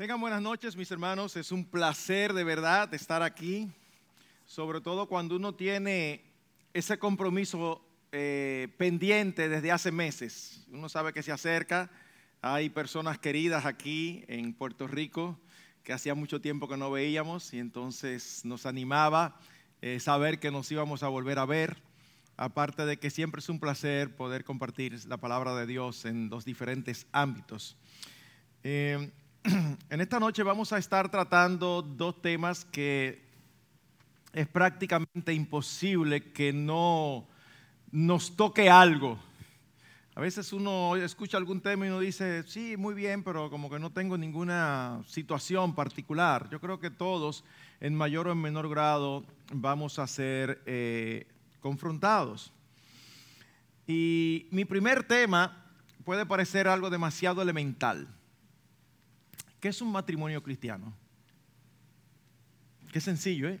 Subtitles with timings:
[0.00, 1.36] Tengan buenas noches, mis hermanos.
[1.36, 3.70] Es un placer de verdad estar aquí,
[4.46, 6.24] sobre todo cuando uno tiene
[6.72, 10.66] ese compromiso eh, pendiente desde hace meses.
[10.72, 11.90] Uno sabe que se acerca.
[12.40, 15.38] Hay personas queridas aquí en Puerto Rico
[15.84, 19.38] que hacía mucho tiempo que no veíamos y entonces nos animaba
[19.82, 21.76] eh, saber que nos íbamos a volver a ver.
[22.38, 26.46] Aparte de que siempre es un placer poder compartir la palabra de Dios en los
[26.46, 27.76] diferentes ámbitos.
[28.62, 29.10] Eh,
[29.90, 33.22] en esta noche vamos a estar tratando dos temas que
[34.34, 37.26] es prácticamente imposible que no
[37.90, 39.18] nos toque algo.
[40.14, 43.78] A veces uno escucha algún tema y uno dice, sí, muy bien, pero como que
[43.78, 46.50] no tengo ninguna situación particular.
[46.50, 47.42] Yo creo que todos,
[47.80, 51.26] en mayor o en menor grado, vamos a ser eh,
[51.60, 52.52] confrontados.
[53.86, 55.64] Y mi primer tema
[56.04, 58.06] puede parecer algo demasiado elemental
[59.60, 60.92] ¿Qué es un matrimonio cristiano?
[62.90, 63.60] Qué sencillo, ¿eh?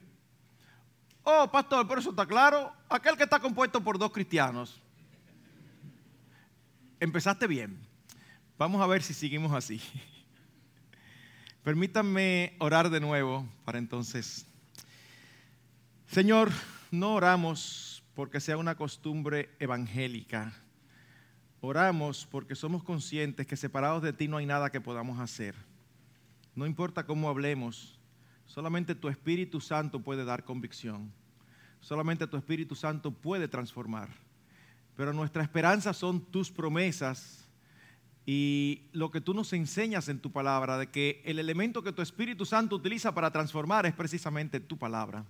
[1.22, 2.72] Oh, pastor, pero eso está claro.
[2.88, 4.80] Aquel que está compuesto por dos cristianos.
[6.98, 7.78] Empezaste bien.
[8.58, 9.80] Vamos a ver si seguimos así.
[11.62, 14.46] Permítanme orar de nuevo para entonces.
[16.06, 16.50] Señor,
[16.90, 20.52] no oramos porque sea una costumbre evangélica.
[21.60, 25.54] Oramos porque somos conscientes que separados de ti no hay nada que podamos hacer.
[26.54, 27.98] No importa cómo hablemos,
[28.46, 31.12] solamente tu Espíritu Santo puede dar convicción.
[31.80, 34.08] Solamente tu Espíritu Santo puede transformar.
[34.96, 37.48] Pero nuestra esperanza son tus promesas
[38.26, 42.02] y lo que tú nos enseñas en tu palabra, de que el elemento que tu
[42.02, 45.24] Espíritu Santo utiliza para transformar es precisamente tu palabra.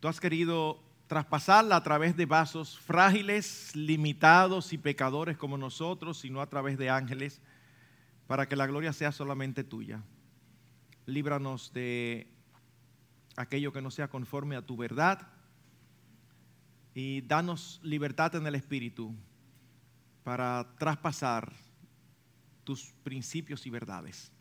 [0.00, 6.40] Tú has querido traspasarla a través de vasos frágiles, limitados y pecadores como nosotros, sino
[6.40, 7.40] a través de ángeles
[8.32, 10.02] para que la gloria sea solamente tuya.
[11.04, 12.26] Líbranos de
[13.36, 15.28] aquello que no sea conforme a tu verdad
[16.94, 19.14] y danos libertad en el Espíritu
[20.24, 21.52] para traspasar
[22.64, 24.32] tus principios y verdades.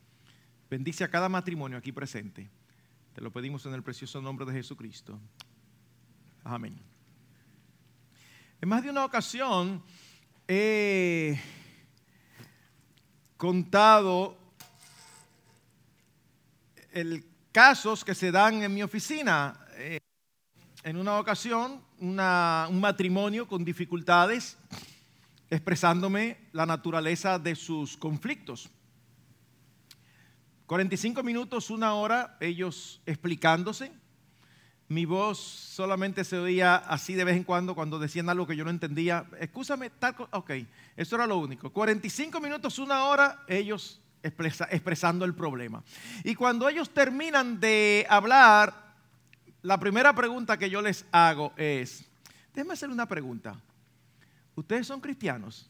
[0.70, 2.50] Bendice a cada matrimonio aquí presente.
[3.14, 5.20] Te lo pedimos en el precioso nombre de Jesucristo.
[6.46, 6.80] Amén.
[8.62, 9.84] En más de una ocasión,
[10.48, 11.38] eh,
[13.42, 14.38] contado
[16.92, 19.66] el casos que se dan en mi oficina.
[19.78, 19.98] Eh,
[20.84, 24.60] en una ocasión, un matrimonio con dificultades,
[25.50, 28.70] expresándome la naturaleza de sus conflictos.
[30.68, 33.92] 45 minutos, una hora, ellos explicándose.
[34.92, 38.66] Mi voz solamente se oía así de vez en cuando cuando decían algo que yo
[38.66, 39.26] no entendía.
[39.40, 40.52] Escúchame, tal Ok,
[40.98, 41.70] eso era lo único.
[41.70, 45.82] 45 minutos, una hora, ellos expresando el problema.
[46.26, 48.98] Y cuando ellos terminan de hablar,
[49.62, 52.04] la primera pregunta que yo les hago es,
[52.54, 53.56] déjenme hacer una pregunta.
[54.56, 55.70] ¿Ustedes son cristianos?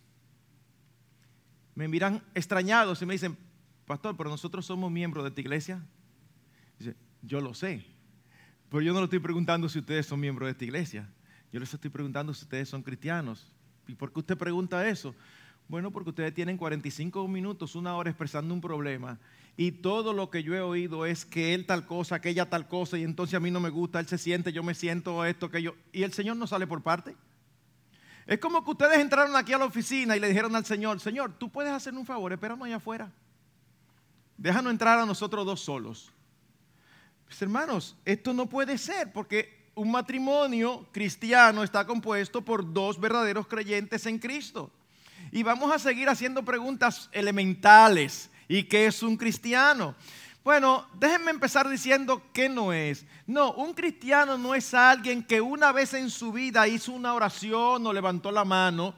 [1.75, 3.37] Me miran extrañados y me dicen,
[3.85, 5.79] pastor, pero nosotros somos miembros de esta iglesia.
[6.79, 7.85] Dice, yo lo sé.
[8.71, 11.09] Pero yo no le estoy preguntando si ustedes son miembros de esta iglesia.
[11.51, 13.51] Yo les estoy preguntando si ustedes son cristianos.
[13.85, 15.13] ¿Y por qué usted pregunta eso?
[15.67, 19.19] Bueno, porque ustedes tienen 45 minutos, una hora expresando un problema.
[19.57, 22.97] Y todo lo que yo he oído es que él tal cosa, aquella tal cosa,
[22.97, 25.61] y entonces a mí no me gusta, él se siente, yo me siento esto, que
[25.61, 25.75] yo.
[25.91, 27.13] Y el Señor no sale por parte.
[28.25, 31.33] Es como que ustedes entraron aquí a la oficina y le dijeron al Señor, Señor,
[31.37, 33.11] tú puedes hacerme un favor, espérame allá afuera.
[34.37, 36.13] Déjanos entrar a nosotros dos solos.
[37.31, 43.47] Pues, hermanos, esto no puede ser porque un matrimonio cristiano está compuesto por dos verdaderos
[43.47, 44.69] creyentes en Cristo.
[45.31, 48.29] Y vamos a seguir haciendo preguntas elementales.
[48.49, 49.95] ¿Y qué es un cristiano?
[50.43, 53.05] Bueno, déjenme empezar diciendo qué no es.
[53.27, 57.85] No, un cristiano no es alguien que una vez en su vida hizo una oración
[57.85, 58.95] o levantó la mano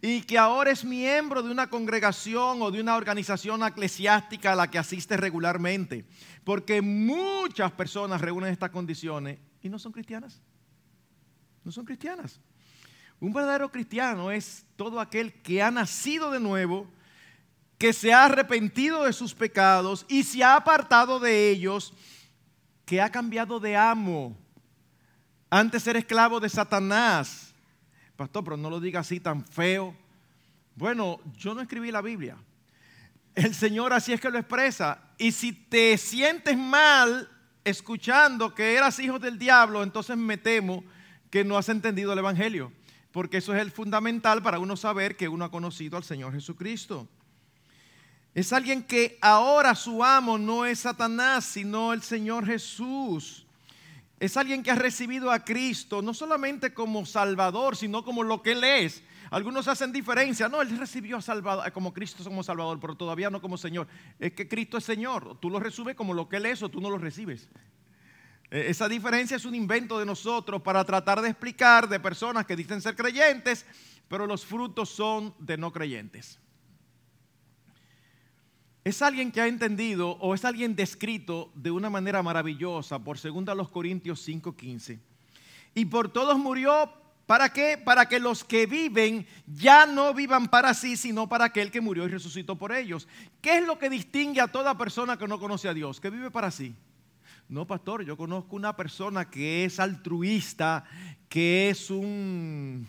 [0.00, 4.70] y que ahora es miembro de una congregación o de una organización eclesiástica a la
[4.70, 6.06] que asiste regularmente.
[6.42, 10.40] Porque muchas personas reúnen estas condiciones y no son cristianas.
[11.64, 12.40] No son cristianas.
[13.20, 16.86] Un verdadero cristiano es todo aquel que ha nacido de nuevo,
[17.78, 21.94] que se ha arrepentido de sus pecados y se ha apartado de ellos,
[22.84, 24.36] que ha cambiado de amo.
[25.48, 27.54] Antes era esclavo de Satanás.
[28.16, 29.96] Pastor, pero no lo diga así tan feo.
[30.74, 32.36] Bueno, yo no escribí la Biblia.
[33.34, 35.00] El Señor así es que lo expresa.
[35.16, 37.28] Y si te sientes mal
[37.62, 40.82] escuchando que eras hijo del diablo, entonces me temo
[41.30, 42.72] que no has entendido el Evangelio.
[43.12, 47.08] Porque eso es el fundamental para uno saber que uno ha conocido al Señor Jesucristo.
[48.38, 53.44] Es alguien que ahora su amo no es Satanás, sino el Señor Jesús.
[54.20, 58.52] Es alguien que ha recibido a Cristo no solamente como Salvador, sino como lo que
[58.52, 59.02] Él es.
[59.32, 60.48] Algunos hacen diferencia.
[60.48, 63.88] No, Él recibió a Salvador, como Cristo como Salvador, pero todavía no como Señor.
[64.20, 65.36] Es que Cristo es Señor.
[65.40, 67.48] Tú lo recibes como lo que Él es o tú no lo recibes.
[68.52, 72.54] E, esa diferencia es un invento de nosotros para tratar de explicar de personas que
[72.54, 73.66] dicen ser creyentes,
[74.06, 76.38] pero los frutos son de no creyentes.
[78.88, 83.68] Es alguien que ha entendido o es alguien descrito de una manera maravillosa por 2
[83.68, 84.98] Corintios 5:15.
[85.74, 86.90] Y por todos murió,
[87.26, 87.76] ¿para qué?
[87.76, 92.06] Para que los que viven ya no vivan para sí, sino para aquel que murió
[92.06, 93.06] y resucitó por ellos.
[93.42, 96.00] ¿Qué es lo que distingue a toda persona que no conoce a Dios?
[96.00, 96.74] Que vive para sí.
[97.46, 100.84] No, pastor, yo conozco una persona que es altruista,
[101.28, 102.88] que es un...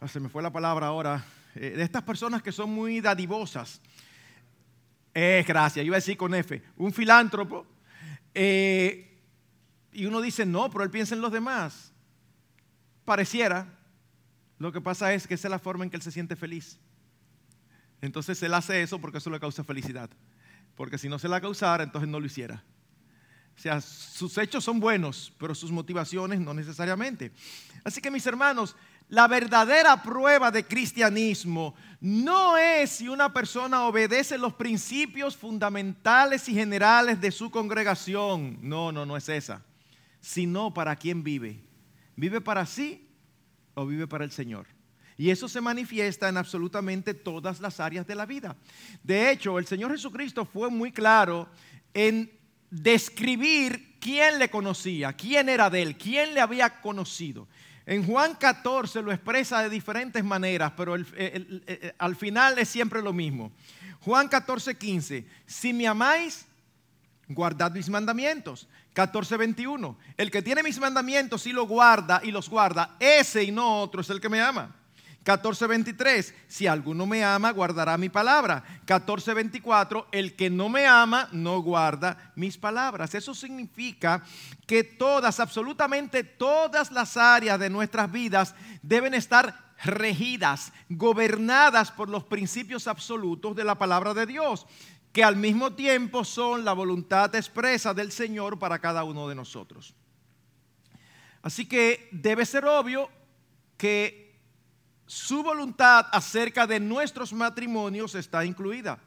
[0.00, 1.22] Ah, se me fue la palabra ahora.
[1.54, 3.82] Eh, de estas personas que son muy dadivosas.
[5.18, 6.62] Es gracias, yo iba a decir con F.
[6.76, 7.66] Un filántropo.
[8.34, 9.18] Eh,
[9.90, 11.90] y uno dice, no, pero él piensa en los demás.
[13.02, 13.66] Pareciera.
[14.58, 16.78] Lo que pasa es que esa es la forma en que él se siente feliz.
[18.02, 20.10] Entonces él hace eso porque eso le causa felicidad.
[20.74, 22.62] Porque si no se la causara, entonces no lo hiciera.
[23.56, 27.32] O sea, sus hechos son buenos, pero sus motivaciones no necesariamente.
[27.84, 28.76] Así que mis hermanos,
[29.08, 36.54] la verdadera prueba de cristianismo no es si una persona obedece los principios fundamentales y
[36.54, 38.58] generales de su congregación.
[38.60, 39.64] No, no, no es esa.
[40.20, 41.60] Sino para quién vive.
[42.16, 43.08] ¿Vive para sí
[43.74, 44.66] o vive para el Señor?
[45.16, 48.56] Y eso se manifiesta en absolutamente todas las áreas de la vida.
[49.02, 51.48] De hecho, el Señor Jesucristo fue muy claro
[51.94, 52.30] en
[52.70, 57.48] describir quién le conocía, quién era de él, quién le había conocido.
[57.86, 60.94] En Juan 14 lo expresa de diferentes maneras, pero
[61.98, 63.52] al final es siempre lo mismo.
[64.00, 65.24] Juan 14, 15.
[65.46, 66.46] Si me amáis,
[67.28, 68.68] guardad mis mandamientos.
[68.92, 69.96] 14, 21.
[70.16, 74.00] El que tiene mis mandamientos y lo guarda y los guarda, ese y no otro
[74.00, 74.74] es el que me ama.
[75.26, 78.62] 14:23, si alguno me ama, guardará mi palabra.
[78.86, 83.12] 14:24, el que no me ama, no guarda mis palabras.
[83.12, 84.22] Eso significa
[84.68, 92.22] que todas, absolutamente todas las áreas de nuestras vidas deben estar regidas, gobernadas por los
[92.22, 94.64] principios absolutos de la palabra de Dios,
[95.12, 99.96] que al mismo tiempo son la voluntad expresa del Señor para cada uno de nosotros.
[101.42, 103.10] Así que debe ser obvio
[103.76, 104.25] que
[105.06, 108.98] su voluntad acerca de nuestros matrimonios está incluida.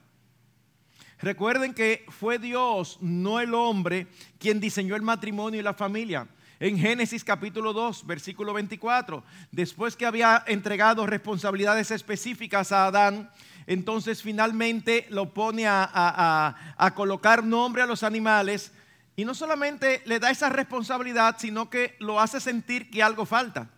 [1.22, 4.08] Recuerden que fue Dios, no el hombre,
[4.38, 6.28] quien diseñó el matrimonio y la familia.
[6.62, 13.30] En Génesis capítulo 2, versículo 24, después que había entregado responsabilidades específicas a Adán,
[13.68, 18.72] entonces finalmente lo pone a, a colocar nombre a los animales
[19.16, 23.70] y no solamente le da esa responsabilidad, sino que lo hace sentir que algo falta.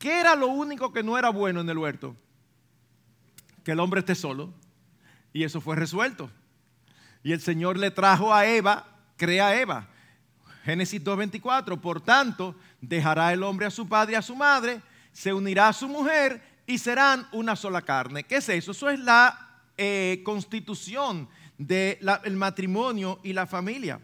[0.00, 2.16] ¿Qué era lo único que no era bueno en el huerto?
[3.62, 4.50] Que el hombre esté solo.
[5.30, 6.30] Y eso fue resuelto.
[7.22, 9.88] Y el Señor le trajo a Eva, crea a Eva.
[10.64, 14.80] Génesis 2.24, por tanto, dejará el hombre a su padre y a su madre,
[15.12, 18.24] se unirá a su mujer y serán una sola carne.
[18.24, 18.70] ¿Qué es eso?
[18.70, 24.00] Eso es la eh, constitución del matrimonio y la familia.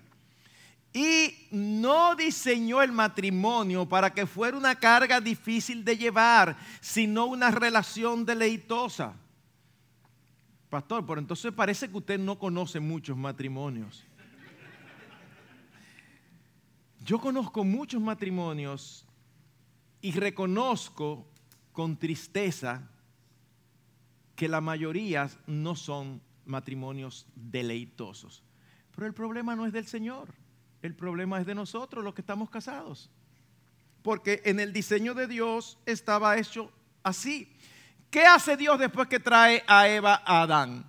[0.96, 7.50] Y no diseñó el matrimonio para que fuera una carga difícil de llevar, sino una
[7.50, 9.14] relación deleitosa.
[10.70, 14.06] Pastor, pero entonces parece que usted no conoce muchos matrimonios.
[17.04, 19.04] Yo conozco muchos matrimonios
[20.00, 21.26] y reconozco
[21.72, 22.88] con tristeza
[24.34, 28.42] que la mayoría no son matrimonios deleitosos.
[28.94, 30.45] Pero el problema no es del Señor.
[30.86, 33.10] El problema es de nosotros, los que estamos casados.
[34.02, 36.70] Porque en el diseño de Dios estaba hecho
[37.02, 37.52] así.
[38.08, 40.88] ¿Qué hace Dios después que trae a Eva a Adán?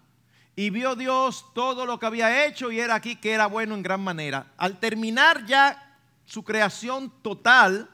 [0.55, 3.81] Y vio Dios todo lo que había hecho y era aquí que era bueno en
[3.81, 4.53] gran manera.
[4.57, 7.89] Al terminar ya su creación total,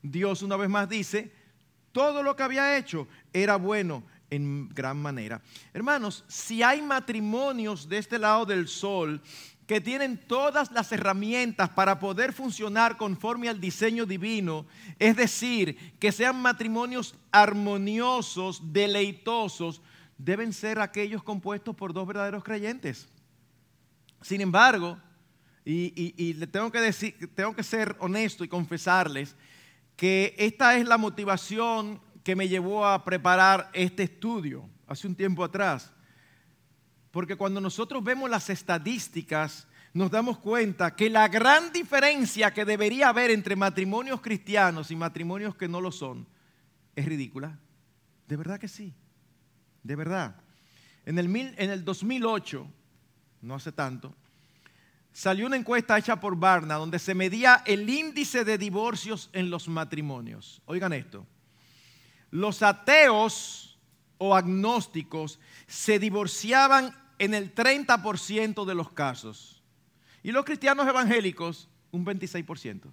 [0.00, 1.32] Dios una vez más dice,
[1.90, 5.42] todo lo que había hecho era bueno en gran manera.
[5.72, 9.20] Hermanos, si hay matrimonios de este lado del sol
[9.68, 14.64] que tienen todas las herramientas para poder funcionar conforme al diseño divino,
[14.98, 19.82] es decir, que sean matrimonios armoniosos, deleitosos,
[20.16, 23.10] deben ser aquellos compuestos por dos verdaderos creyentes.
[24.22, 24.98] Sin embargo,
[25.66, 29.36] y, le tengo que decir, tengo que ser honesto y confesarles
[29.96, 35.44] que esta es la motivación que me llevó a preparar este estudio hace un tiempo
[35.44, 35.92] atrás
[37.18, 43.08] Porque cuando nosotros vemos las estadísticas, nos damos cuenta que la gran diferencia que debería
[43.08, 46.28] haber entre matrimonios cristianos y matrimonios que no lo son
[46.94, 47.58] es ridícula.
[48.28, 48.94] De verdad que sí.
[49.82, 50.36] De verdad.
[51.06, 52.64] En el, en el 2008,
[53.42, 54.14] no hace tanto,
[55.12, 59.66] salió una encuesta hecha por Barna donde se medía el índice de divorcios en los
[59.66, 60.62] matrimonios.
[60.66, 61.26] Oigan esto.
[62.30, 63.76] Los ateos
[64.18, 69.62] o agnósticos se divorciaban en el 30% de los casos.
[70.22, 72.92] Y los cristianos evangélicos, un 26%.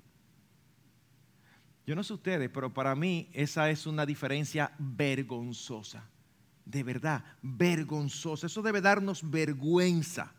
[1.86, 6.10] Yo no sé ustedes, pero para mí esa es una diferencia vergonzosa.
[6.66, 8.48] De verdad, vergonzosa.
[8.48, 10.34] Eso debe darnos vergüenza.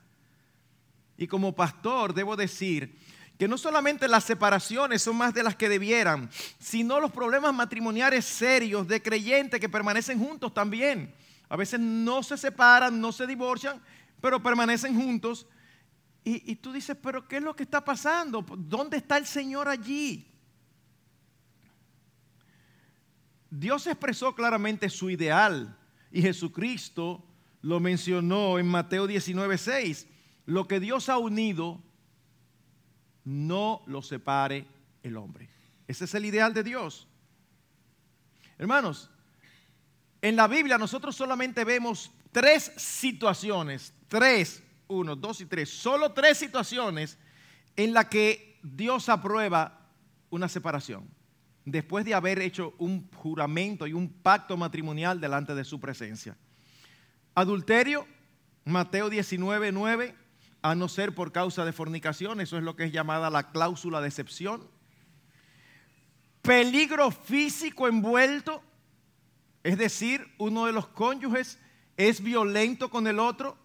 [1.16, 2.98] Y como pastor debo decir
[3.38, 8.24] que no solamente las separaciones son más de las que debieran, sino los problemas matrimoniales
[8.24, 11.14] serios de creyentes que permanecen juntos también.
[11.48, 13.80] A veces no se separan, no se divorcian,
[14.20, 15.46] pero permanecen juntos.
[16.28, 18.44] Y, tú dices, pero ¿qué es lo que está pasando?
[18.58, 20.26] ¿Dónde está el Señor allí?
[23.48, 25.78] Dios expresó claramente su ideal
[26.10, 27.24] y Jesucristo
[27.62, 30.08] lo mencionó en Mateo 19:6.
[30.46, 31.80] Lo que Dios ha unido,
[33.24, 34.66] no lo separe
[35.04, 35.48] el hombre.
[35.86, 37.06] Ese es el ideal de Dios.
[38.58, 39.10] Hermanos,
[40.22, 46.38] en la Biblia nosotros solamente vemos tres situaciones, tres, uno, dos y tres, solo tres
[46.38, 47.18] situaciones
[47.76, 49.88] en las que Dios aprueba
[50.30, 51.08] una separación,
[51.64, 56.36] después de haber hecho un juramento y un pacto matrimonial delante de su presencia.
[57.34, 58.06] Adulterio,
[58.64, 60.14] Mateo 19, 9,
[60.62, 64.00] a no ser por causa de fornicación, eso es lo que es llamada la cláusula
[64.00, 64.68] de excepción.
[66.42, 68.62] Peligro físico envuelto,
[69.66, 71.58] es decir, uno de los cónyuges
[71.96, 73.58] es violento con el otro.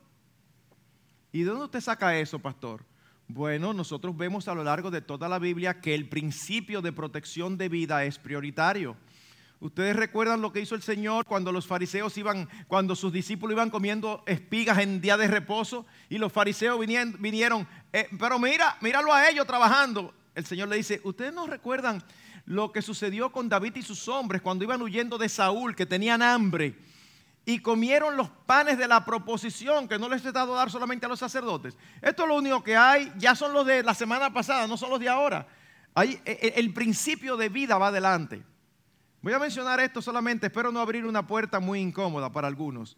[1.32, 2.84] ¿Y de dónde usted saca eso, pastor?
[3.28, 7.56] Bueno, nosotros vemos a lo largo de toda la Biblia que el principio de protección
[7.56, 8.98] de vida es prioritario.
[9.60, 13.70] Ustedes recuerdan lo que hizo el Señor cuando los fariseos iban, cuando sus discípulos iban
[13.70, 19.14] comiendo espigas en día de reposo y los fariseos vinieron, vinieron eh, pero mira, míralo
[19.14, 20.16] a ellos trabajando.
[20.34, 22.02] El Señor le dice, ¿ustedes no recuerdan
[22.52, 26.22] lo que sucedió con David y sus hombres cuando iban huyendo de Saúl, que tenían
[26.22, 26.76] hambre?
[27.44, 31.10] y comieron los panes de la proposición que no les he dado dar solamente a
[31.10, 31.76] los sacerdotes.
[32.00, 34.92] Esto es lo único que hay, ya son los de la semana pasada, no son
[34.92, 35.48] los de ahora.
[35.96, 38.44] Ahí, e, e, el principio de vida va adelante.
[39.24, 42.96] Voy a mencionar esto solamente, espero no abrir una puerta muy incómoda para algunos.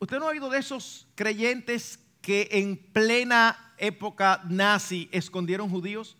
[0.00, 6.16] ¿Usted no ha oído de esos creyentes que en plena época nazi escondieron judíos?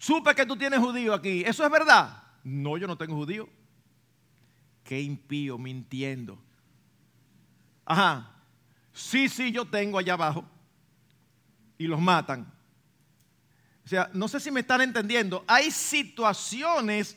[0.00, 1.42] Supe que tú tienes judío aquí.
[1.44, 2.22] ¿Eso es verdad?
[2.42, 3.46] No, yo no tengo judío.
[4.82, 6.42] Qué impío, mintiendo.
[7.84, 8.34] Ajá.
[8.94, 10.48] Sí, sí, yo tengo allá abajo.
[11.76, 12.50] Y los matan.
[13.84, 15.44] O sea, no sé si me están entendiendo.
[15.46, 17.14] Hay situaciones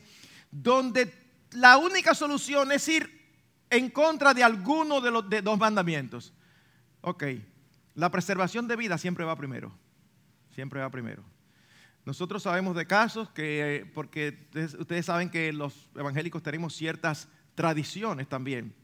[0.50, 1.10] donde
[1.52, 3.10] la única solución es ir
[3.70, 6.34] en contra de alguno de los dos mandamientos.
[7.00, 7.24] Ok,
[7.94, 9.72] la preservación de vida siempre va primero.
[10.50, 11.24] Siempre va primero.
[12.04, 18.74] Nosotros sabemos de casos que, porque ustedes, saben que los evangélicos tenemos ciertas tradiciones también.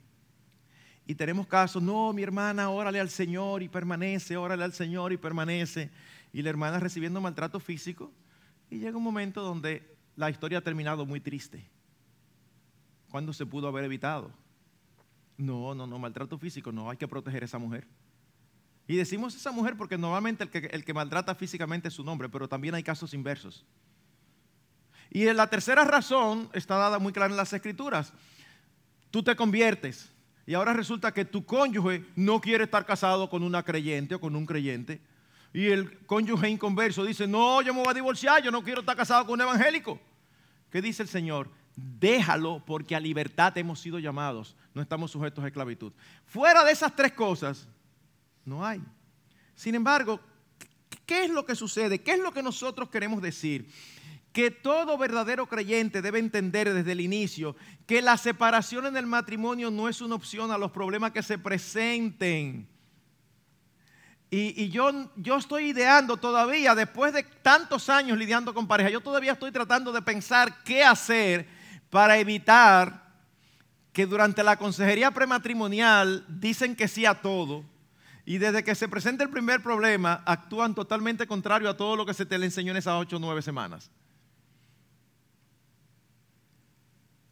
[1.06, 5.16] Y tenemos casos, no, mi hermana, órale al Señor y permanece, órale al Señor y
[5.16, 5.90] permanece
[6.32, 8.10] y la hermana recibiendo maltrato físico.
[8.70, 11.68] Y llega un momento donde la historia ha terminado muy triste.
[13.10, 14.30] ¿Cuándo se pudo haber evitado?
[15.36, 17.86] No, no, no, maltrato físico, no, hay que proteger a esa mujer.
[18.90, 22.28] Y decimos esa mujer porque normalmente el que, el que maltrata físicamente es su nombre,
[22.28, 23.64] pero también hay casos inversos.
[25.10, 28.12] Y la tercera razón está dada muy clara en las escrituras.
[29.12, 30.10] Tú te conviertes
[30.44, 34.34] y ahora resulta que tu cónyuge no quiere estar casado con una creyente o con
[34.34, 35.00] un creyente
[35.52, 38.96] y el cónyuge inconverso dice, no, yo me voy a divorciar, yo no quiero estar
[38.96, 40.00] casado con un evangélico.
[40.68, 41.48] ¿Qué dice el Señor?
[41.76, 45.92] Déjalo porque a libertad hemos sido llamados, no estamos sujetos a esclavitud.
[46.26, 47.68] Fuera de esas tres cosas,
[48.44, 48.80] no hay.
[49.54, 50.20] Sin embargo,
[51.06, 52.00] ¿qué es lo que sucede?
[52.00, 53.70] ¿Qué es lo que nosotros queremos decir?
[54.32, 57.56] Que todo verdadero creyente debe entender desde el inicio
[57.86, 61.36] que la separación en el matrimonio no es una opción a los problemas que se
[61.36, 62.68] presenten.
[64.32, 69.32] Y, yo, yo estoy ideando todavía, después de tantos años lidiando con pareja, yo todavía
[69.32, 71.48] estoy tratando de pensar qué hacer
[71.90, 73.10] para evitar
[73.92, 77.64] que durante la consejería prematrimonial dicen que sí a todo
[78.30, 82.14] y desde que se presenta el primer problema actúan totalmente contrario a todo lo que
[82.14, 83.90] se te le enseñó en esas ocho o nueve semanas.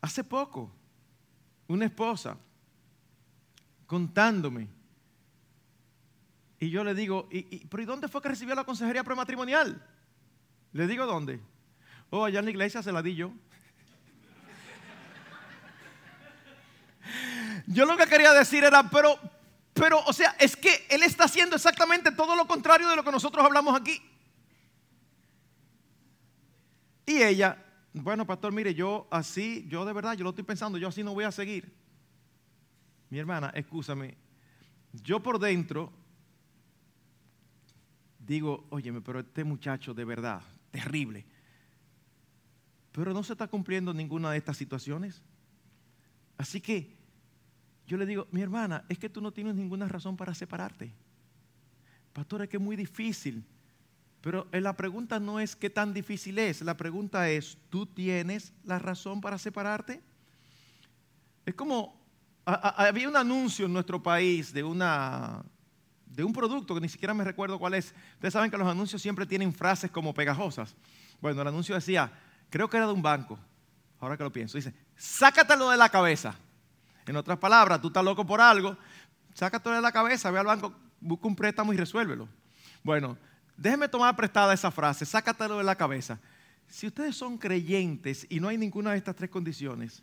[0.00, 0.73] hace poco,
[1.69, 2.37] una esposa
[3.87, 4.67] contándome.
[6.59, 9.81] Y yo le digo, ¿y, pero ¿y dónde fue que recibió la consejería prematrimonial?
[10.73, 11.38] Le digo, ¿dónde?
[12.11, 13.31] Oh, allá en la iglesia se la di yo.
[17.69, 19.17] Yo lo que quería decir era, pero,
[19.78, 23.12] pero, o sea, es que Él está haciendo exactamente todo lo contrario de lo que
[23.12, 24.00] nosotros hablamos aquí.
[27.06, 30.88] Y ella, bueno, pastor, mire, yo así, yo de verdad, yo lo estoy pensando, yo
[30.88, 31.73] así no voy a seguir.
[33.08, 34.16] Mi hermana, escúchame,
[34.92, 35.92] yo por dentro
[38.18, 41.25] digo, óyeme, pero este muchacho de verdad, terrible.
[42.92, 45.23] Pero no se está cumpliendo ninguna de estas situaciones.
[46.37, 46.98] Así que
[47.88, 50.92] yo le digo, mi hermana, es que tú no tienes ninguna razón para separarte.
[52.12, 53.42] Pastor, es que es muy difícil.
[54.21, 58.52] Pero eh, la pregunta no es qué tan difícil es, la pregunta es, ¿tú tienes
[58.62, 60.02] la razón para separarte?
[61.47, 61.99] Es como,
[62.45, 65.42] había un anuncio en nuestro país de, una,
[66.04, 67.95] de un producto que ni siquiera me recuerdo cuál es.
[68.14, 70.76] Ustedes saben que los anuncios siempre tienen frases como pegajosas.
[71.23, 72.12] Bueno, el anuncio decía,
[72.50, 73.38] creo que era de un banco,
[73.99, 76.37] ahora que lo pienso, dice, sácatelo de la cabeza.
[77.09, 78.77] En otras palabras, tú estás loco por algo,
[79.33, 82.29] sácatelo de la cabeza, ve al banco, busca un préstamo y resuélvelo.
[82.85, 83.17] Bueno,
[83.57, 86.21] déjeme tomar prestada esa frase, sácatelo de la cabeza.
[86.67, 90.03] Si ustedes son creyentes y no hay ninguna de estas tres condiciones,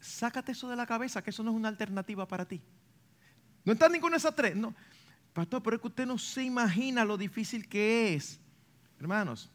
[0.00, 2.60] sácate eso de la cabeza, que eso no es una alternativa para ti.
[3.64, 4.56] No está ninguna de esas tres.
[4.56, 4.74] No.
[5.32, 8.40] Pastor, pero es que usted no se imagina lo difícil que es.
[8.98, 9.48] Hermanos,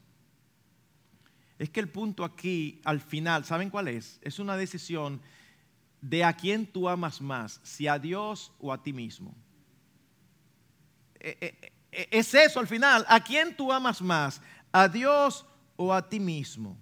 [1.59, 4.19] es que el punto aquí, al final, ¿saben cuál es?
[4.21, 5.21] Es una decisión
[6.01, 9.35] de a quién tú amas más, si a Dios o a ti mismo.
[11.19, 14.41] Eh, eh, eh, es eso al final, ¿a quién tú amas más?
[14.71, 16.77] ¿A Dios o a ti mismo?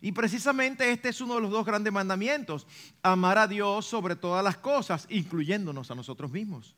[0.00, 2.66] Y precisamente este es uno de los dos grandes mandamientos,
[3.02, 6.74] amar a Dios sobre todas las cosas, incluyéndonos a nosotros mismos.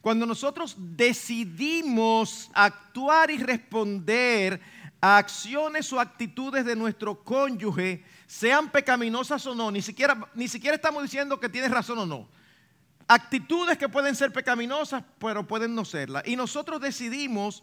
[0.00, 4.60] Cuando nosotros decidimos actuar y responder
[5.00, 10.76] a acciones o actitudes de nuestro cónyuge, sean pecaminosas o no, ni siquiera, ni siquiera
[10.76, 12.28] estamos diciendo que tienes razón o no.
[13.08, 16.26] Actitudes que pueden ser pecaminosas, pero pueden no serlas.
[16.26, 17.62] Y nosotros decidimos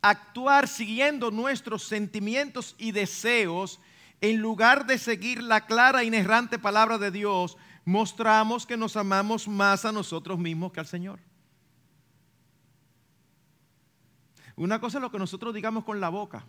[0.00, 3.80] actuar siguiendo nuestros sentimientos y deseos
[4.20, 9.48] en lugar de seguir la clara e inerrante palabra de Dios, mostramos que nos amamos
[9.48, 11.18] más a nosotros mismos que al Señor.
[14.54, 16.46] Una cosa es lo que nosotros digamos con la boca,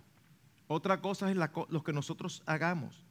[0.67, 3.06] otra cosa es lo que nosotros hagamos.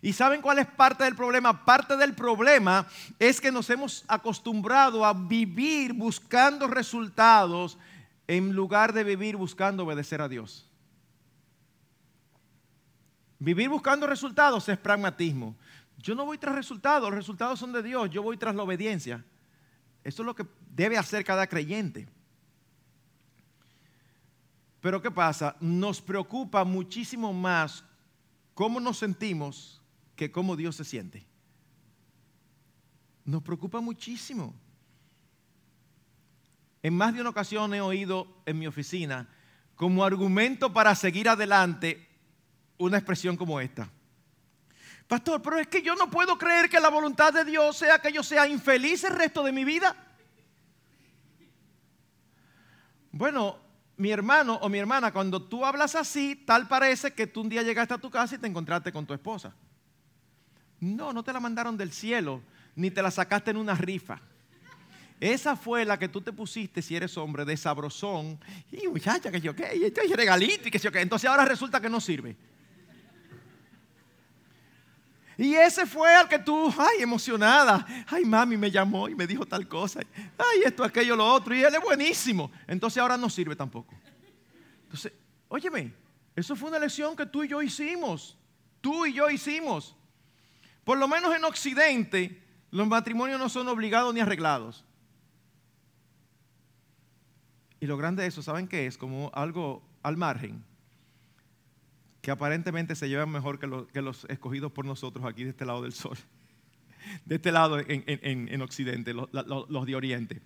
[0.00, 1.64] ¿Y saben cuál es parte del problema?
[1.64, 2.86] Parte del problema
[3.18, 7.78] es que nos hemos acostumbrado a vivir buscando resultados
[8.26, 10.68] en lugar de vivir buscando obedecer a Dios.
[13.38, 15.56] Vivir buscando resultados es pragmatismo.
[15.98, 19.24] Yo no voy tras resultados, los resultados son de Dios, yo voy tras la obediencia.
[20.04, 22.08] Eso es lo que debe hacer cada creyente.
[24.80, 25.56] Pero ¿qué pasa?
[25.60, 27.84] Nos preocupa muchísimo más
[28.54, 29.81] cómo nos sentimos
[30.22, 31.26] que cómo Dios se siente.
[33.24, 34.54] Nos preocupa muchísimo.
[36.80, 39.28] En más de una ocasión he oído en mi oficina
[39.74, 42.08] como argumento para seguir adelante
[42.78, 43.90] una expresión como esta.
[45.08, 48.12] Pastor, pero es que yo no puedo creer que la voluntad de Dios sea que
[48.12, 49.96] yo sea infeliz el resto de mi vida.
[53.10, 53.58] Bueno,
[53.96, 57.64] mi hermano o mi hermana, cuando tú hablas así, tal parece que tú un día
[57.64, 59.52] llegaste a tu casa y te encontraste con tu esposa.
[60.82, 62.42] No, no te la mandaron del cielo,
[62.74, 64.20] ni te la sacaste en una rifa.
[65.20, 68.40] Esa fue la que tú te pusiste, si eres hombre, de sabrosón.
[68.72, 71.00] Y muchacha, que yo qué, y este regalito y que yo qué.
[71.00, 72.36] Entonces ahora resulta que no sirve.
[75.38, 79.46] Y ese fue al que tú, ay, emocionada, ay, mami me llamó y me dijo
[79.46, 80.00] tal cosa,
[80.36, 82.50] ay, esto, aquello, lo otro, y él es buenísimo.
[82.66, 83.94] Entonces ahora no sirve tampoco.
[84.82, 85.12] Entonces,
[85.46, 85.94] óyeme,
[86.34, 88.36] eso fue una lección que tú y yo hicimos,
[88.80, 89.94] tú y yo hicimos.
[90.84, 94.84] Por lo menos en Occidente, los matrimonios no son obligados ni arreglados.
[97.80, 98.96] Y lo grande de eso, ¿saben qué es?
[98.96, 100.64] Como algo al margen
[102.22, 103.66] que aparentemente se llevan mejor que,
[104.00, 106.16] los escogidos por nosotros aquí de este lado del sol,
[107.24, 110.40] de este lado en, Occidente, los, los de Oriente.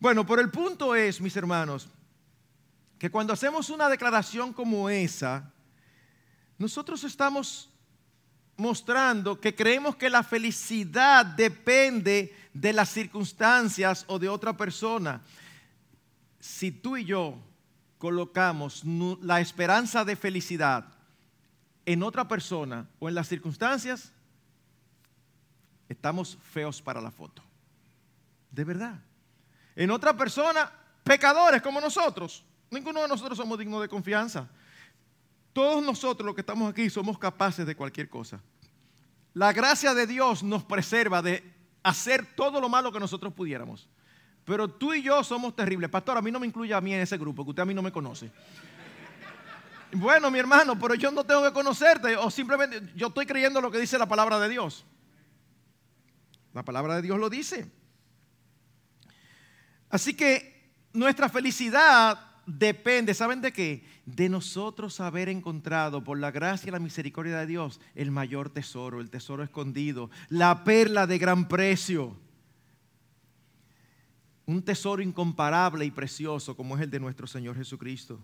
[0.00, 1.90] Bueno, pero el punto es, mis hermanos,
[2.98, 5.52] que cuando hacemos una declaración como esa,
[6.56, 7.70] nosotros estamos
[8.56, 15.20] mostrando que creemos que la felicidad depende de las circunstancias o de otra persona.
[16.40, 17.38] Si tú y yo
[17.98, 18.82] colocamos
[19.22, 20.86] la esperanza de felicidad
[21.84, 24.12] en otra persona o en las circunstancias,
[25.88, 27.42] estamos feos para la foto.
[28.50, 28.98] De verdad.
[29.74, 30.70] En otra persona,
[31.04, 32.44] pecadores como nosotros.
[32.70, 34.48] Ninguno de nosotros somos dignos de confianza.
[35.56, 38.42] Todos nosotros los que estamos aquí somos capaces de cualquier cosa.
[39.32, 41.42] La gracia de Dios nos preserva de
[41.82, 43.88] hacer todo lo malo que nosotros pudiéramos.
[44.44, 45.88] Pero tú y yo somos terribles.
[45.88, 47.72] Pastor, a mí no me incluye a mí en ese grupo, que usted a mí
[47.72, 48.30] no me conoce.
[49.92, 53.70] Bueno, mi hermano, pero yo no tengo que conocerte o simplemente yo estoy creyendo lo
[53.70, 54.84] que dice la palabra de Dios.
[56.52, 57.72] La palabra de Dios lo dice.
[59.88, 63.84] Así que nuestra felicidad depende, ¿saben de qué?
[64.06, 69.00] De nosotros haber encontrado por la gracia y la misericordia de Dios el mayor tesoro,
[69.00, 72.16] el tesoro escondido, la perla de gran precio.
[74.46, 78.20] Un tesoro incomparable y precioso como es el de nuestro Señor Jesucristo.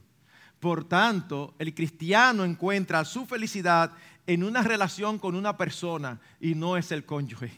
[0.60, 3.92] Por tanto, el cristiano encuentra su felicidad
[4.28, 7.50] en una relación con una persona y no es el cónyuge,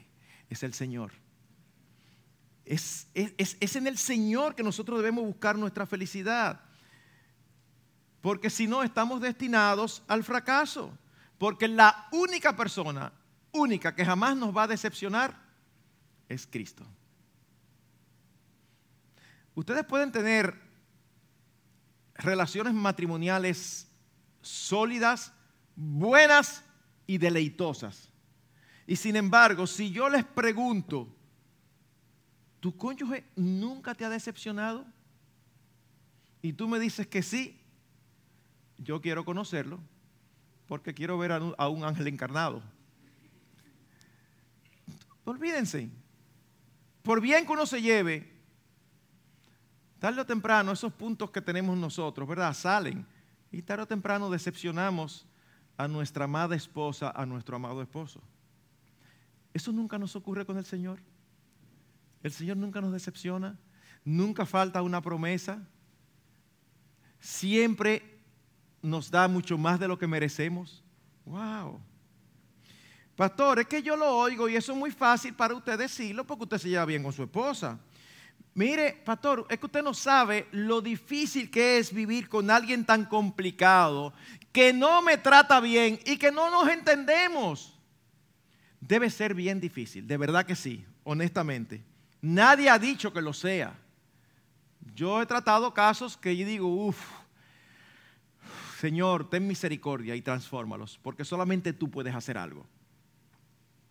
[0.48, 1.23] es el Señor.
[2.64, 6.60] Es, en el Señor que nosotros debemos buscar nuestra felicidad.
[8.20, 10.96] Porque si no, estamos destinados al fracaso.
[11.38, 13.12] Porque la única persona,
[13.52, 15.38] única que jamás nos va a decepcionar,
[16.28, 16.86] es Cristo.
[19.54, 20.58] Ustedes pueden tener
[22.14, 23.88] relaciones matrimoniales
[24.40, 25.32] sólidas,
[25.76, 26.64] buenas
[27.06, 28.08] y deleitosas.
[28.86, 31.14] Y sin embargo, si yo les pregunto,
[32.64, 34.86] ¿tu cónyuge nunca te ha decepcionado?
[36.40, 37.60] Y tú me dices que sí,
[38.78, 39.78] yo quiero conocerlo
[40.66, 42.62] porque quiero ver a un, ángel encarnado.
[45.26, 45.90] Olvídense,
[47.02, 48.32] por bien que uno se lleve,
[49.98, 52.54] tarde o temprano esos puntos que tenemos nosotros, ¿verdad?
[52.54, 53.06] Salen.
[53.52, 55.26] Y tarde o temprano decepcionamos
[55.76, 58.22] a nuestra amada esposa, a nuestro amado esposo.
[59.52, 60.98] Eso nunca nos ocurre con el Señor.
[62.24, 63.56] El Señor nunca nos decepciona.
[64.02, 65.62] Nunca falta una promesa.
[67.20, 68.18] Siempre
[68.82, 70.82] nos da mucho más de lo que merecemos.
[71.26, 71.80] Wow.
[73.14, 76.44] Pastor, es que yo lo oigo y eso es muy fácil para usted decirlo porque
[76.44, 77.78] usted se lleva bien con su esposa.
[78.54, 83.04] Mire, pastor, es que usted no sabe lo difícil que es vivir con alguien tan
[83.04, 84.14] complicado,
[84.50, 87.78] que no me trata bien y que no nos entendemos.
[88.80, 91.84] Debe ser bien difícil, de verdad que sí, honestamente.
[92.24, 93.74] Nadie ha dicho que lo sea.
[94.94, 96.98] Yo he tratado casos que yo digo, uff,
[98.80, 102.64] Señor, ten misericordia y transfórmalos, porque solamente tú puedes hacer algo.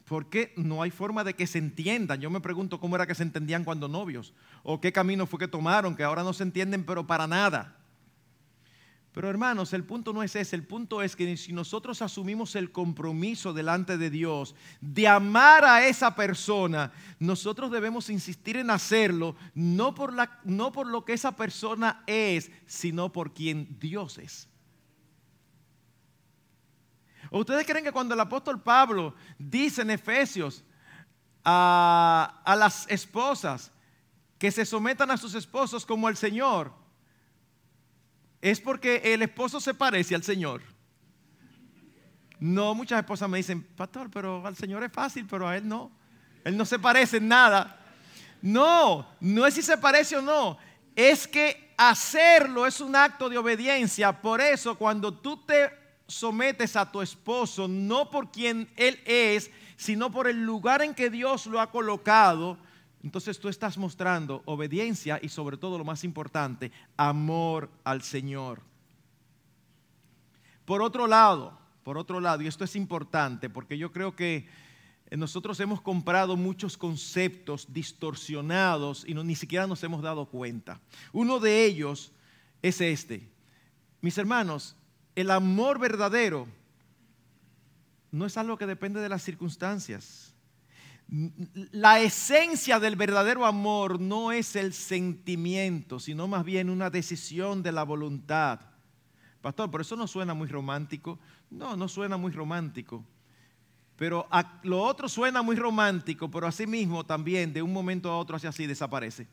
[0.06, 2.22] Porque no hay forma de que se entiendan.
[2.22, 5.48] Yo me pregunto cómo era que se entendían cuando novios, o qué camino fue que
[5.48, 7.78] tomaron, que ahora no se entienden, pero para nada.
[9.14, 12.72] Pero hermanos, el punto no es ese, el punto es que si nosotros asumimos el
[12.72, 19.94] compromiso delante de Dios de amar a esa persona, nosotros debemos insistir en hacerlo, no
[19.94, 24.50] por, la, no por lo que esa persona es, sino por quien Dios es.
[27.30, 30.64] ¿Ustedes creen que cuando el apóstol Pablo dice en Efesios
[31.46, 33.72] a, a las esposas
[34.40, 36.83] que se sometan a sus esposos como al Señor,
[38.44, 40.62] es porque el esposo se parece al Señor?
[42.42, 45.90] No, muchas esposas me dicen, pastor, pero al Señor es fácil, pero a Él no.
[46.44, 47.80] Él no se parece en nada.
[48.42, 50.58] No, no es si se parece o no.
[50.94, 54.12] Es que hacerlo es un acto de obediencia.
[54.22, 55.72] Por eso cuando tú te
[56.06, 61.10] sometes a tu esposo no por quien él es, sino por el lugar en que
[61.10, 62.58] Dios lo ha colocado,
[63.04, 68.62] entonces tú estás mostrando obediencia y sobre todo lo más importante, amor al Señor.
[70.66, 74.48] Por otro lado, por otro lado, y esto es importante porque yo creo que
[75.12, 80.80] nosotros hemos comprado muchos conceptos distorsionados y ni siquiera nos hemos dado cuenta.
[81.12, 82.14] Uno de ellos
[82.62, 83.30] es este.
[84.02, 84.76] Mis hermanos,
[85.16, 86.48] el amor verdadero
[88.12, 90.33] no es algo que depende de las circunstancias.
[91.08, 97.72] La esencia del verdadero amor no es el sentimiento, sino más bien una decisión de
[97.72, 98.60] la voluntad.
[99.42, 101.20] Pastor, por eso no suena muy romántico.
[101.50, 103.06] No, no suena muy romántico.
[103.96, 104.28] Pero
[104.64, 109.28] lo otro suena muy romántico, pero asimismo también de un momento a otro así desaparece.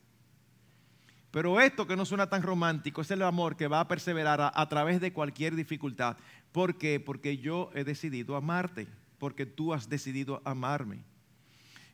[1.30, 4.68] Pero esto que no suena tan romántico es el amor que va a perseverar a,
[4.68, 6.16] través de cualquier dificultad.
[6.50, 6.98] ¿Por qué?
[6.98, 11.04] Porque yo he decidido amarte, porque tú has decidido amarme.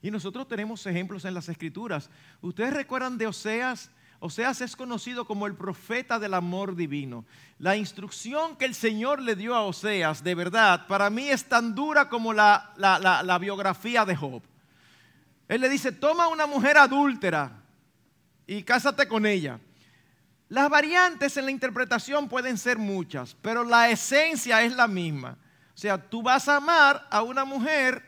[0.06, 2.10] Y nosotros tenemos ejemplos en las escrituras.
[2.40, 3.90] ¿Ustedes recuerdan de Oseas?
[4.20, 7.24] Oseas es conocido como el profeta del amor divino.
[7.58, 11.74] La instrucción que el Señor le dio a Oseas, de verdad, para mí es tan
[11.74, 14.44] dura como la, biografía de Job.
[15.48, 17.64] Él le dice, toma una mujer adúltera
[18.46, 19.58] y cásate con ella.
[20.48, 25.36] Las variantes en la interpretación pueden ser muchas, pero la esencia es la misma.
[25.74, 28.05] O sea, tú vas a amar a una mujer,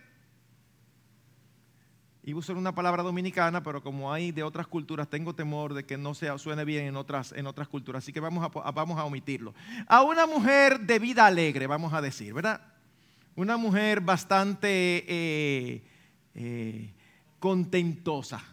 [2.28, 5.96] y usar una palabra dominicana, pero como hay de otras culturas, tengo temor de que
[5.96, 9.04] no sea, suene bien en otras, en otras culturas, así que vamos a, vamos a
[9.04, 9.54] omitirlo.
[9.86, 12.60] A una mujer de vida alegre, vamos a decir, ¿verdad?
[13.34, 15.82] Una mujer bastante eh,
[16.34, 16.92] eh,
[17.38, 18.44] contentosa.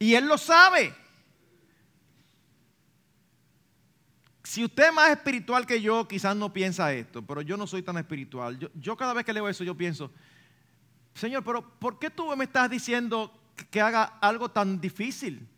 [0.00, 0.92] Y él lo sabe.
[4.42, 7.82] Si usted es más espiritual que yo, quizás no piensa esto, pero yo no soy
[7.82, 8.58] tan espiritual.
[8.74, 10.10] Yo, cada vez que leo eso, yo pienso,
[11.18, 13.32] Señor, pero ¿por qué tú me estás diciendo
[13.70, 15.48] que haga algo tan difícil?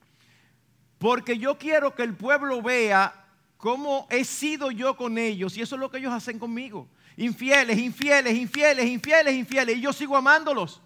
[0.98, 3.26] Porque yo quiero que el pueblo vea
[3.58, 6.88] cómo he sido yo con ellos y eso es lo que ellos hacen conmigo.
[7.14, 9.76] Infieles, infieles, infieles, infieles, infieles.
[9.76, 10.80] Y yo sigo amándolos.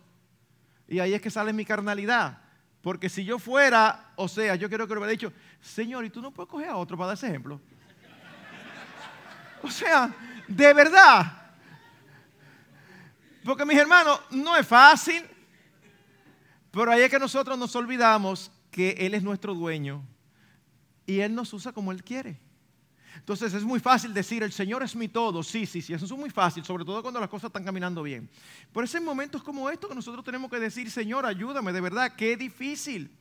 [0.88, 2.38] Y ahí es que sale mi carnalidad.
[2.82, 6.20] Porque si yo fuera, o sea, yo quiero que lo hubiera dicho, Señor, ¿y tú
[6.20, 7.60] no puedes coger a otro para dar ese ejemplo?
[9.62, 10.12] O sea,
[10.48, 11.43] de verdad.
[13.44, 15.22] Porque mis hermanos, no es fácil.
[16.70, 20.02] Pero ahí es que nosotros nos olvidamos que Él es nuestro dueño
[21.06, 22.40] y Él nos usa como Él quiere.
[23.16, 25.42] Entonces es muy fácil decir, el Señor es mi todo.
[25.42, 28.28] Sí, sí, sí, eso es muy fácil, sobre todo cuando las cosas están caminando bien.
[28.72, 32.12] Por eso en momentos como estos que nosotros tenemos que decir, Señor, ayúdame, de verdad,
[32.16, 33.16] qué difícil.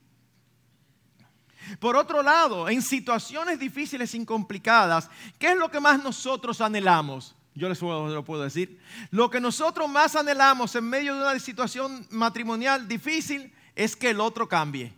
[1.80, 7.36] Por otro lado, en situaciones difíciles y complicadas, ¿qué es lo que más nosotros anhelamos?
[7.56, 8.80] Yo les lo puedo decir.
[9.12, 14.20] Lo que nosotros más anhelamos en medio de una situación matrimonial difícil es que el
[14.20, 14.94] otro cambie.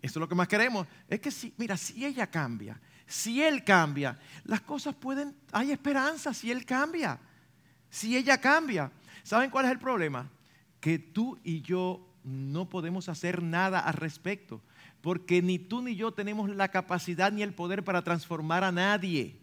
[0.00, 0.86] Eso es lo que más queremos.
[1.08, 6.34] Es que si, mira, si ella cambia, si él cambia, las cosas pueden, hay esperanza
[6.34, 7.20] si él cambia,
[7.88, 8.90] si ella cambia.
[9.22, 10.28] ¿Saben cuál es el problema?
[10.80, 14.60] Que tú y yo no podemos hacer nada al respecto
[15.02, 19.41] porque ni tú ni yo tenemos la capacidad ni el poder para transformar a nadie.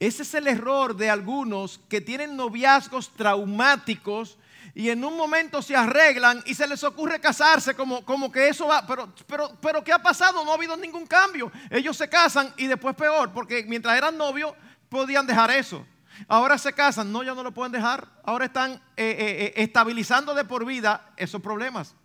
[0.00, 4.38] Ese es el error de algunos que tienen noviazgos traumáticos
[4.74, 8.68] y en un momento se arreglan y se les ocurre casarse como, como que eso
[8.68, 10.44] va, pero, pero, pero ¿qué ha pasado?
[10.44, 11.50] No ha habido ningún cambio.
[11.68, 14.54] Ellos se casan y después peor, porque mientras eran novios
[14.88, 15.84] podían dejar eso.
[16.28, 18.08] Ahora se casan, no, ya no lo pueden dejar.
[18.22, 21.96] Ahora están eh, eh, eh, estabilizando de por vida esos problemas.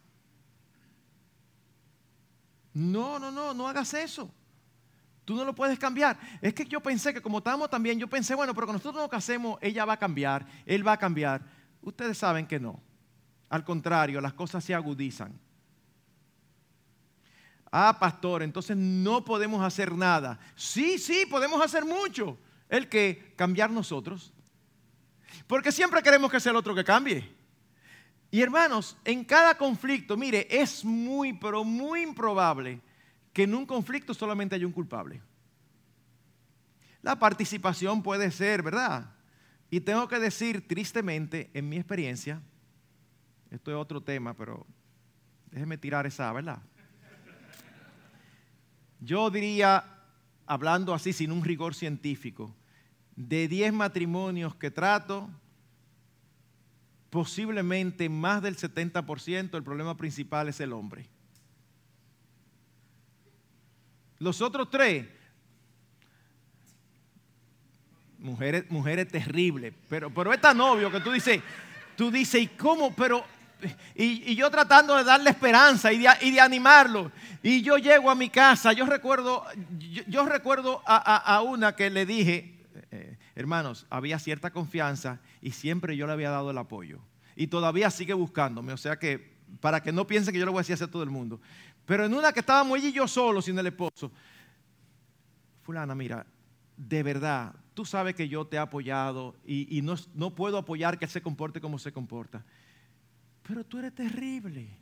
[2.74, 4.32] No, no, no, no hagas eso.
[5.26, 6.18] Tú no lo puedes cambiar.
[6.42, 9.10] Es que yo pensé que como estamos también, yo pensé, bueno, pero cuando nosotros nos
[9.10, 11.42] casemos, ella va a cambiar, él va a cambiar.
[11.82, 12.82] Ustedes saben que no.
[13.50, 15.40] Al contrario, las cosas se agudizan.
[17.72, 20.40] Ah, pastor, entonces no podemos hacer nada.
[20.56, 22.38] Sí, sí, podemos hacer mucho.
[22.70, 24.34] El que cambiar nosotros.
[25.48, 27.34] Porque siempre queremos que sea el otro que cambie.
[28.30, 32.82] Y hermanos, en cada conflicto, mire, es muy, pero muy improbable
[33.34, 35.22] que en un conflicto solamente haya un culpable.
[37.02, 39.12] La participación puede ser, ¿verdad?
[39.70, 42.42] Y tengo que decir tristemente, en mi experiencia,
[43.50, 44.66] esto es otro tema, pero
[45.52, 46.62] déjeme tirar esa, ¿verdad?
[49.00, 49.84] Yo diría,
[50.46, 52.56] hablando así sin un rigor científico,
[53.16, 55.30] de 10 matrimonios que trato,
[57.10, 61.10] posiblemente más del 70% el problema principal es el hombre.
[64.24, 65.06] Los otros tres,
[68.20, 71.42] mujeres, mujeres terribles, pero, pero está novio que tú dices,
[71.98, 72.96] tú dices, ¿y cómo?
[72.96, 73.26] Pero,
[73.96, 77.12] y, yo tratando de darle esperanza y de, animarlo.
[77.42, 79.44] Y yo llego a mi casa, yo recuerdo,
[80.08, 86.08] yo, recuerdo a, una que le dije, eh, hermanos, había cierta confianza y siempre yo
[86.08, 87.00] le había dado el apoyo.
[87.36, 90.60] Y todavía sigue buscándome, o sea que para que no piensen que yo lo voy
[90.60, 91.42] a decir a todo el mundo.
[91.86, 94.12] Pero en una que estábamos ella y yo solos sin el esposo,
[95.62, 96.26] fulana, mira,
[96.78, 101.06] de verdad, tú sabes que yo te he apoyado y, no, no puedo apoyar que
[101.06, 102.44] él se comporte como se comporta.
[103.44, 104.78] Pero tú eres terrible.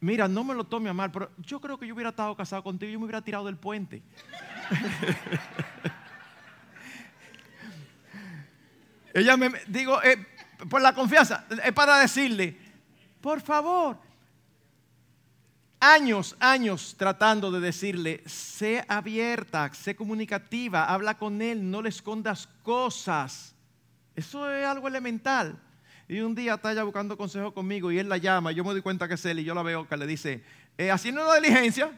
[0.00, 2.62] Mira, no me lo tome a mal, pero yo creo que yo hubiera estado casado
[2.62, 4.02] contigo y yo me hubiera tirado del puente.
[9.14, 10.26] Ella me digo, eh,
[10.68, 12.58] por la confianza, es para decirle,
[13.20, 13.98] por favor,
[15.84, 22.48] años, años tratando de decirle, sé abierta, sé comunicativa, habla con él, no le escondas
[22.62, 23.54] cosas.
[24.16, 25.58] Eso es algo elemental.
[26.08, 28.80] Y un día está ella buscando consejo conmigo y él la llama, yo me doy
[28.80, 30.42] cuenta que es él y yo la veo que le dice,
[30.78, 31.92] eh, haciendo una diligencia.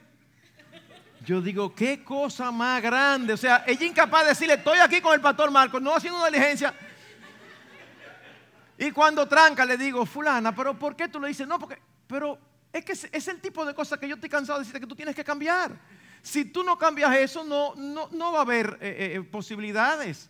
[1.25, 3.33] Yo digo, qué cosa más grande.
[3.33, 6.29] O sea, ella incapaz de decirle, estoy aquí con el pastor Marcos, no haciendo una
[6.29, 6.75] diligencia.
[8.79, 11.47] Y cuando tranca le digo, fulana, pero ¿por qué tú le dices?
[11.47, 12.39] No, porque, pero
[12.79, 14.95] es que es, el tipo de cosas que yo estoy cansado de decirte que tú
[14.95, 15.81] tienes que cambiar.
[16.23, 20.29] Si tú no cambias eso, no, no, va a haber eh, eh, posibilidades.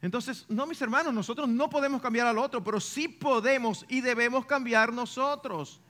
[0.00, 4.46] Entonces, no, mis hermanos, nosotros no podemos cambiar al otro, pero sí podemos y debemos
[4.46, 5.80] cambiar nosotros.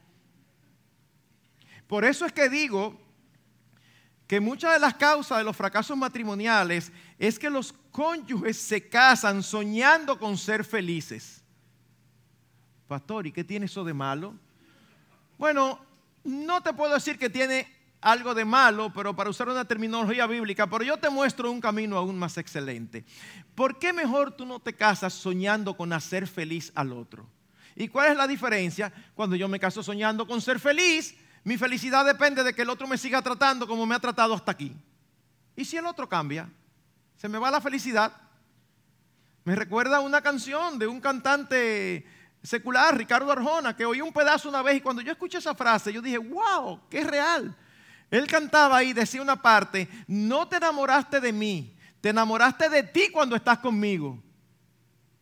[1.86, 2.98] Por eso es que digo
[4.26, 9.42] que muchas de las causas de los fracasos matrimoniales es que los cónyuges se casan
[9.42, 11.42] soñando con ser felices.
[12.86, 14.34] Pastor, ¿y qué tiene eso de malo?
[15.40, 15.80] Bueno,
[16.22, 17.66] no te puedo decir que tiene
[18.02, 21.96] algo de malo, pero para usar una terminología bíblica, pero yo te muestro un camino
[21.96, 23.06] aún más excelente.
[23.54, 27.26] ¿Por qué mejor tú no te casas soñando con hacer feliz al otro?
[27.74, 28.92] ¿Y cuál es la diferencia?
[29.14, 32.86] Cuando yo me caso soñando con ser feliz, mi felicidad depende de que el otro
[32.86, 34.76] me siga tratando como me ha tratado hasta aquí.
[35.56, 36.50] ¿Y si el otro cambia?
[37.16, 38.12] Se me va la felicidad.
[39.44, 42.06] Me recuerda una canción de un cantante
[42.42, 45.92] secular, Ricardo Arjona, que oí un pedazo una vez y cuando yo escuché esa frase,
[45.92, 47.54] yo dije, wow, qué real.
[48.10, 53.08] Él cantaba ahí, decía una parte, no te enamoraste de mí, te enamoraste de ti
[53.12, 54.20] cuando estás conmigo.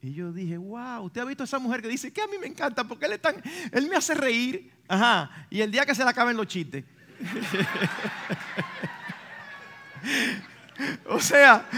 [0.01, 2.39] Y yo dije, wow, usted ha visto a esa mujer que dice que a mí
[2.39, 4.73] me encanta porque él, tan, él me hace reír.
[4.87, 6.85] Ajá, y el día que se le acaben los chistes.
[11.07, 11.67] o sea,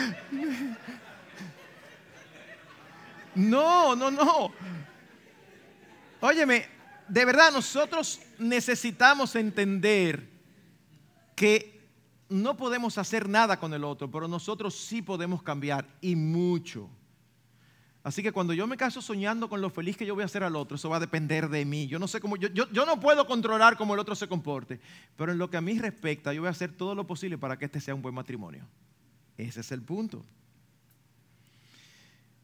[3.35, 4.53] no, no, no.
[6.20, 6.66] Óyeme,
[7.09, 10.28] de verdad nosotros necesitamos entender
[11.35, 11.80] que
[12.28, 16.88] no podemos hacer nada con el otro, pero nosotros sí podemos cambiar y mucho.
[18.02, 20.42] Así que cuando yo me caso soñando con lo feliz que yo voy a hacer
[20.42, 21.87] al otro, eso va a depender de mí.
[21.87, 24.80] Yo no sé cómo, yo, yo, no puedo controlar cómo el otro se comporte,
[25.16, 27.59] pero en lo que a mí respecta, yo voy a hacer todo lo posible para
[27.59, 28.66] que este sea un buen matrimonio.
[29.37, 30.24] Ese es el punto.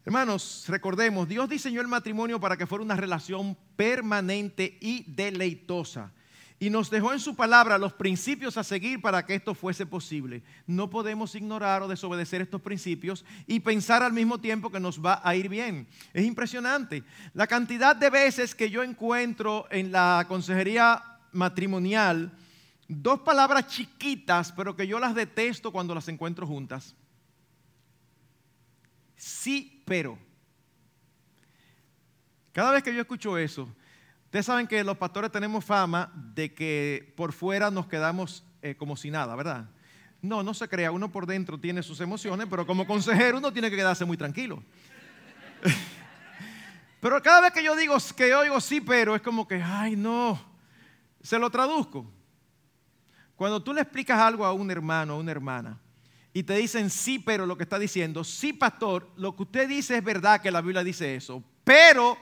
[0.07, 6.13] Hermanos, recordemos, Dios diseñó el matrimonio para que fuera una relación permanente y deleitosa
[6.61, 10.45] y nos dejó en su palabra los principios a seguir para que esto fuese posible.
[10.67, 15.21] No podemos ignorar o desobedecer estos principios y pensar al mismo tiempo que nos va
[15.25, 15.89] a ir bien.
[16.15, 17.03] Es impresionante
[17.35, 22.33] la cantidad de veces que yo encuentro en la consejería matrimonial
[22.89, 26.95] dos palabras chiquitas, pero que yo las detesto cuando las encuentro juntas.
[29.17, 30.19] Sí, pero.
[32.53, 33.67] Cada vez que yo escucho eso,
[34.27, 38.97] Ustedes saben que los pastores tenemos fama de que por fuera nos quedamos eh, como
[38.97, 39.71] si nada, ¿verdad?
[40.21, 43.71] No, no se crea, uno por dentro tiene sus emociones, pero como consejero uno tiene
[43.71, 44.63] que quedarse muy tranquilo.
[47.01, 50.39] pero cada vez que yo digo que oigo sí, pero es como que, ay, no,
[51.23, 52.05] se lo traduzco.
[53.37, 55.79] Cuando tú le explicas algo a un hermano, a una hermana,
[56.37, 59.97] y te dicen sí, pero lo que está diciendo, sí, pastor, lo que usted dice
[59.97, 62.19] es verdad que la Biblia dice eso, pero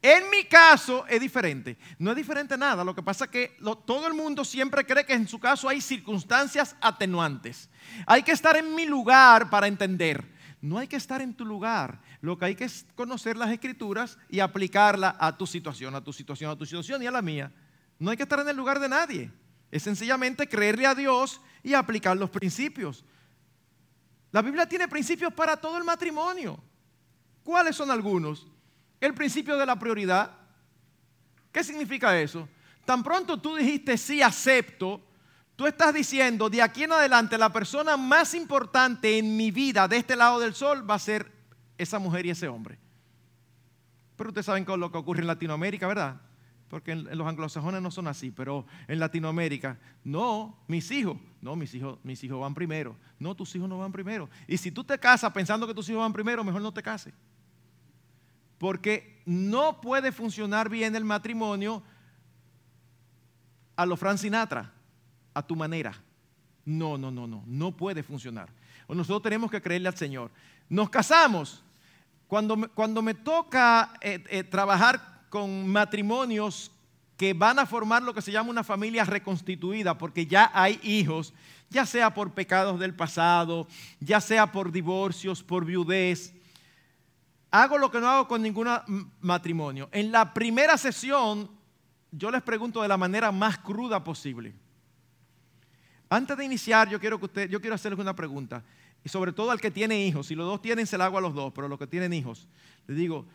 [0.00, 1.76] en mi caso es diferente.
[1.98, 2.82] No es diferente nada.
[2.82, 5.82] Lo que pasa es que todo el mundo siempre cree que en su caso hay
[5.82, 7.68] circunstancias atenuantes.
[8.06, 10.24] Hay que estar en mi lugar para entender.
[10.62, 12.00] No hay que estar en tu lugar.
[12.22, 16.14] Lo que hay que es conocer las escrituras y aplicarla a tu situación, a tu
[16.14, 17.52] situación, a tu situación y a la mía.
[17.98, 19.30] No hay que estar en el lugar de nadie.
[19.70, 23.04] Es sencillamente creerle a Dios y aplicar los principios.
[24.30, 26.58] La Biblia tiene principios para todo el matrimonio.
[27.42, 28.46] ¿Cuáles son algunos?
[29.00, 30.32] el principio de la prioridad.
[31.52, 32.48] ¿Qué significa eso?
[32.84, 35.00] Tan pronto tú dijiste sí, acepto,
[35.56, 39.98] tú estás diciendo, de aquí en adelante la persona más importante en mi vida de
[39.98, 41.30] este lado del sol va a ser
[41.76, 42.78] esa mujer y ese hombre.
[44.16, 46.20] Pero ustedes saben lo que ocurre en Latinoamérica, ¿verdad?
[46.68, 51.74] Porque en, los anglosajones no son así, pero en Latinoamérica, no, mis hijos, no, mis
[51.74, 52.94] hijos, mis hijos van primero.
[53.18, 54.28] No, tus hijos no van primero.
[54.46, 57.14] Y si tú te casas pensando que tus hijos van primero, mejor no te cases.
[58.58, 61.82] Porque no puede funcionar bien el matrimonio
[63.76, 64.72] a lo Fran Sinatra,
[65.32, 65.94] a tu manera.
[66.64, 68.50] No, no, no, no, no puede funcionar.
[68.88, 70.30] nosotros tenemos que creerle al Señor.
[70.68, 71.64] Nos casamos.
[72.26, 76.70] Cuando me, cuando me toca eh, eh, trabajar con matrimonios
[77.16, 81.34] que van a formar lo que se llama una familia reconstituida, porque ya hay hijos,
[81.68, 83.66] ya sea por pecados del pasado,
[83.98, 86.32] ya sea por divorcios, por viudez,
[87.50, 88.68] hago lo que no hago con ningún
[89.20, 89.88] matrimonio.
[89.92, 91.50] En la primera sesión,
[92.12, 94.54] yo les pregunto de la manera más cruda posible.
[96.08, 98.64] Antes de iniciar, yo quiero, que usted, yo quiero hacerles una pregunta.
[99.04, 100.26] Y sobre todo al que tiene hijos.
[100.26, 101.52] Si los dos tienen, se la hago a los dos.
[101.54, 102.48] Pero los que tienen hijos,
[102.86, 103.26] les digo,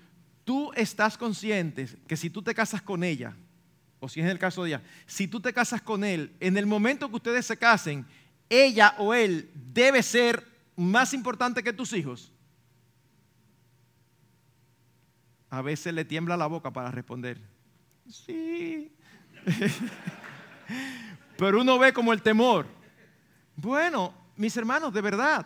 [0.44, 3.36] tú estás consciente que si tú te casas con ella,
[4.00, 6.66] o si es el caso de ella, si tú te casas con él, en el
[6.66, 8.06] momento que ustedes se casen,
[8.50, 12.34] ella o él debe ser más importante que tus hijos.
[15.54, 17.40] a veces le tiembla la boca para responder.
[18.10, 18.92] Sí.
[21.38, 22.66] Pero uno ve como el temor.
[23.56, 25.46] Bueno, mis hermanos, de verdad,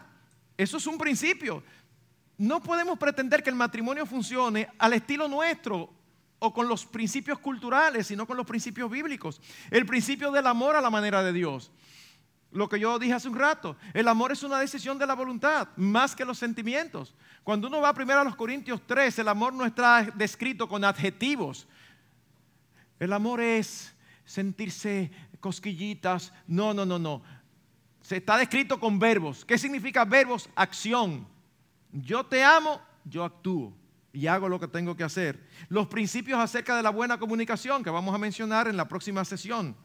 [0.56, 1.62] eso es un principio.
[2.38, 5.92] No podemos pretender que el matrimonio funcione al estilo nuestro
[6.40, 9.42] o con los principios culturales, sino con los principios bíblicos.
[9.72, 11.72] El principio del amor a la manera de Dios.
[12.52, 15.68] Lo que yo dije hace un rato, el amor es una decisión de la voluntad,
[15.76, 17.14] más que los sentimientos.
[17.44, 21.68] Cuando uno va primero a los Corintios 3, el amor no está descrito con adjetivos.
[23.00, 23.94] El amor es
[24.26, 26.32] sentirse cosquillitas.
[26.48, 27.22] No, no, no, no.
[28.02, 29.44] Se está descrito con verbos.
[29.44, 30.50] ¿Qué significa verbos?
[30.56, 31.28] Acción.
[31.92, 33.74] Yo te amo, yo actúo
[34.14, 35.48] y hago lo que tengo que hacer.
[35.70, 39.76] Los principios acerca de la buena comunicación que vamos a mencionar en la próxima sesión.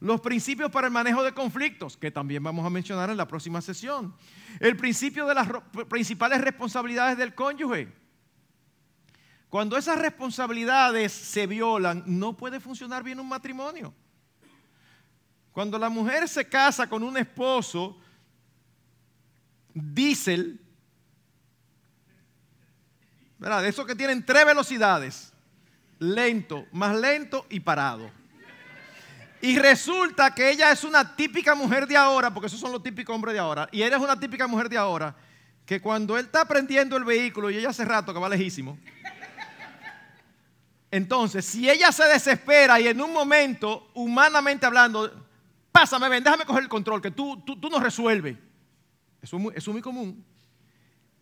[0.00, 3.60] Los principios para el manejo de conflictos, que también vamos a mencionar en la próxima
[3.60, 4.14] sesión.
[4.58, 5.48] El principio de las
[5.88, 7.92] principales responsabilidades del cónyuge.
[9.50, 13.92] Cuando esas responsabilidades se violan, no puede funcionar bien un matrimonio.
[15.52, 17.98] Cuando la mujer se casa con un esposo
[19.74, 20.60] diésel,
[23.40, 23.62] ¿verdad?
[23.62, 25.32] De esos que tienen tres velocidades,
[25.98, 28.10] lento, más lento y parado.
[29.40, 33.14] Y resulta que ella es una típica mujer de ahora, porque esos son los típicos
[33.14, 35.16] hombres de ahora, y ella es una típica mujer de ahora,
[35.64, 38.78] que cuando él está prendiendo el vehículo y ella hace rato que va lejísimo,
[40.90, 45.10] entonces si ella se desespera y en un momento, humanamente hablando,
[45.72, 48.36] pásame, ven, déjame coger el control, que tú, tú, tú no resuelves.
[49.22, 50.22] Es, muy, eso es muy común.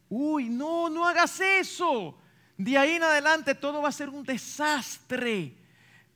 [0.09, 2.16] Uy, no, no hagas eso.
[2.56, 5.54] De ahí en adelante todo va a ser un desastre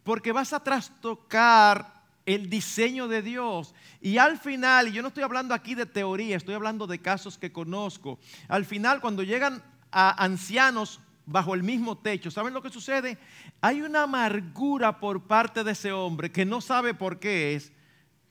[0.02, 3.74] porque vas a trastocar el diseño de Dios.
[4.00, 7.38] Y al final, y yo no estoy hablando aquí de teoría, estoy hablando de casos
[7.38, 8.18] que conozco.
[8.48, 13.18] Al final, cuando llegan a ancianos bajo el mismo techo, ¿saben lo que sucede?
[13.60, 17.72] Hay una amargura por parte de ese hombre que no sabe por qué es.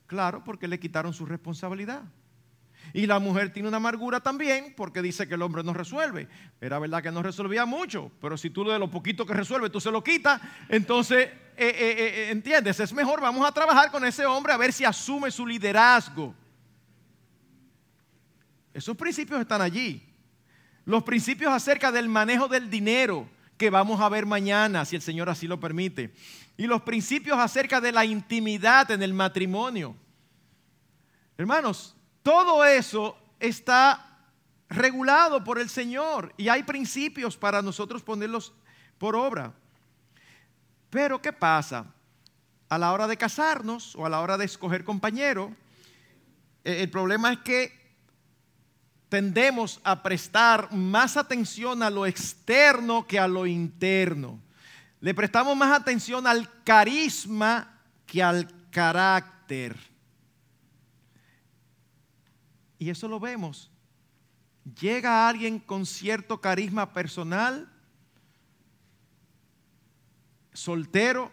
[0.06, 2.02] Claro, porque le quitaron su responsabilidad.
[2.94, 6.28] Y la mujer tiene una amargura también porque dice que el hombre no resuelve.
[6.60, 9.80] Era verdad que no resolvía mucho, pero si tú de lo poquito que resuelve tú
[9.80, 12.80] se lo quitas, entonces, eh, eh, eh, ¿entiendes?
[12.80, 16.34] Es mejor, vamos a trabajar con ese hombre a ver si asume su liderazgo.
[18.74, 20.06] Esos principios están allí.
[20.84, 25.30] Los principios acerca del manejo del dinero que vamos a ver mañana, si el Señor
[25.30, 26.12] así lo permite.
[26.56, 29.96] Y los principios acerca de la intimidad en el matrimonio.
[31.38, 34.12] Hermanos, todo eso está
[34.68, 38.52] regulado por el Señor y hay principios para nosotros ponerlos
[38.98, 39.52] por obra.
[40.90, 41.86] Pero ¿qué pasa?
[42.68, 45.54] A la hora de casarnos o a la hora de escoger compañero,
[46.64, 47.82] eh, el problema es que
[49.08, 54.40] tendemos a prestar más atención a lo externo que a lo interno.
[55.00, 59.91] Le prestamos más atención al carisma que al carácter.
[62.82, 63.70] Y eso lo vemos.
[64.80, 67.72] Llega alguien con cierto carisma personal,
[70.52, 71.30] soltero,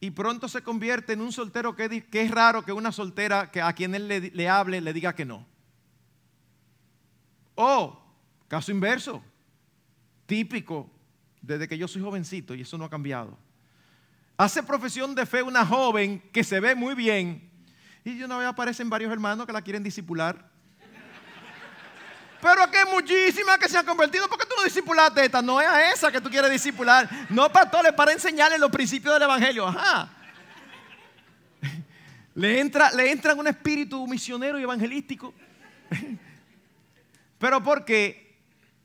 [0.00, 3.74] y pronto se convierte en un soltero que, es raro que una soltera que a
[3.74, 5.46] quien él le, le hable le diga que no.
[7.54, 8.02] O,
[8.48, 9.22] caso inverso,
[10.24, 10.90] típico,
[11.42, 13.36] desde que yo soy jovencito y eso no ha cambiado.
[14.38, 17.50] Hace profesión de fe una joven que se ve muy bien,
[18.04, 20.50] y de una vez aparecen varios hermanos que la quieren disipular.
[22.40, 24.28] Pero que muchísimas que se han convertido.
[24.28, 25.40] ¿Por qué tú no disipulaste esta?
[25.40, 27.08] No es a esa que tú quieres disipular.
[27.30, 29.66] No, pastores, para enseñarle los principios del Evangelio.
[29.66, 30.10] Ajá.
[32.34, 35.32] Le entra, le entra un espíritu misionero y evangelístico.
[37.38, 38.36] Pero ¿por qué?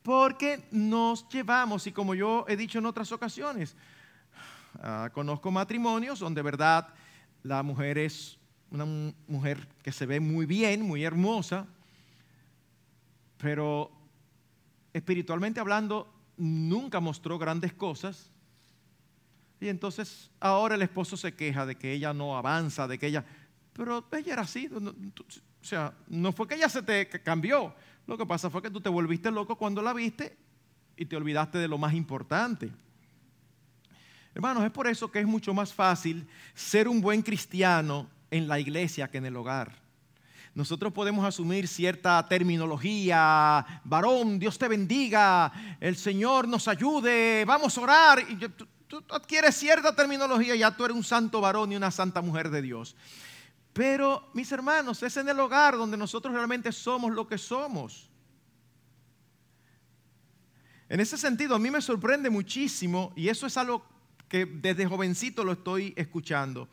[0.03, 3.75] Porque nos llevamos, y como yo he dicho en otras ocasiones,
[4.81, 6.87] ah, conozco matrimonios donde de verdad
[7.43, 8.38] la mujer es
[8.71, 8.85] una
[9.27, 11.67] mujer que se ve muy bien, muy hermosa,
[13.37, 13.91] pero
[14.93, 18.29] espiritualmente hablando nunca mostró grandes cosas.
[19.59, 23.25] Y entonces ahora el esposo se queja de que ella no avanza, de que ella...
[23.73, 24.69] Pero ella era así.
[24.71, 27.73] o sea, no fue que ella se te cambió.
[28.07, 30.35] Lo que pasa fue que tú te volviste loco cuando la viste
[30.97, 32.71] y te olvidaste de lo más importante.
[34.33, 38.59] Hermanos, es por eso que es mucho más fácil ser un buen cristiano en la
[38.59, 39.89] iglesia que en el hogar.
[40.55, 47.81] Nosotros podemos asumir cierta terminología, varón, Dios te bendiga, el Señor nos ayude, vamos a
[47.81, 48.25] orar.
[48.27, 52.49] Y tú, adquieres cierta terminología ya tú eres un santo varón y una santa mujer
[52.49, 52.95] de Dios.
[53.73, 58.09] Pero, mis hermanos, es en el hogar donde nosotros realmente somos lo que somos.
[60.89, 63.85] En ese sentido, a mí me sorprende muchísimo, y eso es algo
[64.27, 66.67] que desde jovencito lo estoy escuchando,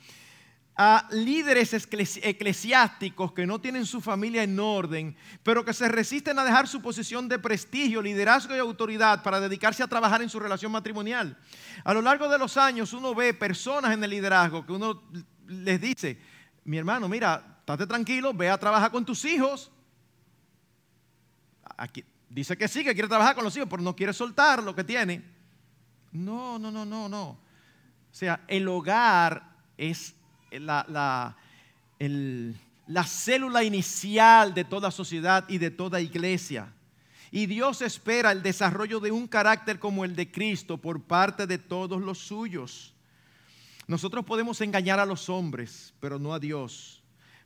[0.78, 6.44] a líderes eclesiásticos que no tienen su familia en orden, pero que se resisten a
[6.44, 10.70] dejar su posición de prestigio, liderazgo y autoridad para dedicarse a trabajar en su relación
[10.70, 11.38] matrimonial.
[11.82, 15.02] A lo largo de los años uno ve personas en el liderazgo que uno
[15.46, 16.20] les dice,
[16.64, 19.72] mi hermano, mira, estate tranquilo, ve a trabajar con tus hijos.
[22.28, 24.84] Dice que sí, que quiere trabajar con los hijos, pero no quiere soltar lo que
[24.84, 25.24] tiene.
[26.12, 27.28] No, no, no, no, no.
[27.28, 27.38] O
[28.10, 30.14] sea, el hogar es
[30.50, 31.34] la,
[31.98, 36.72] la célula inicial de toda sociedad y de toda iglesia.
[37.30, 41.58] Y Dios espera el desarrollo de un carácter como el de Cristo por parte de
[41.58, 42.94] todos los suyos.
[43.86, 47.02] Nosotros podemos engañar a los hombres, pero no a Dios.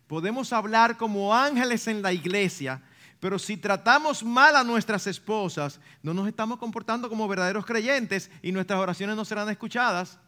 [0.07, 2.83] Podemos hablar como ángeles en la iglesia,
[3.21, 8.53] pero si tratamos mal a nuestras esposas, no nos estamos comportando como verdaderos creyentes y
[8.53, 10.19] nuestras oraciones no serán escuchadas.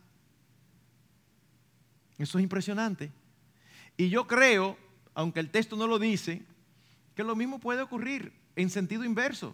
[2.23, 3.11] Eso es impresionante.
[3.97, 4.79] Y yo creo,
[5.13, 6.41] aunque el texto no lo dice,
[7.17, 9.53] que lo mismo puede ocurrir en sentido inverso.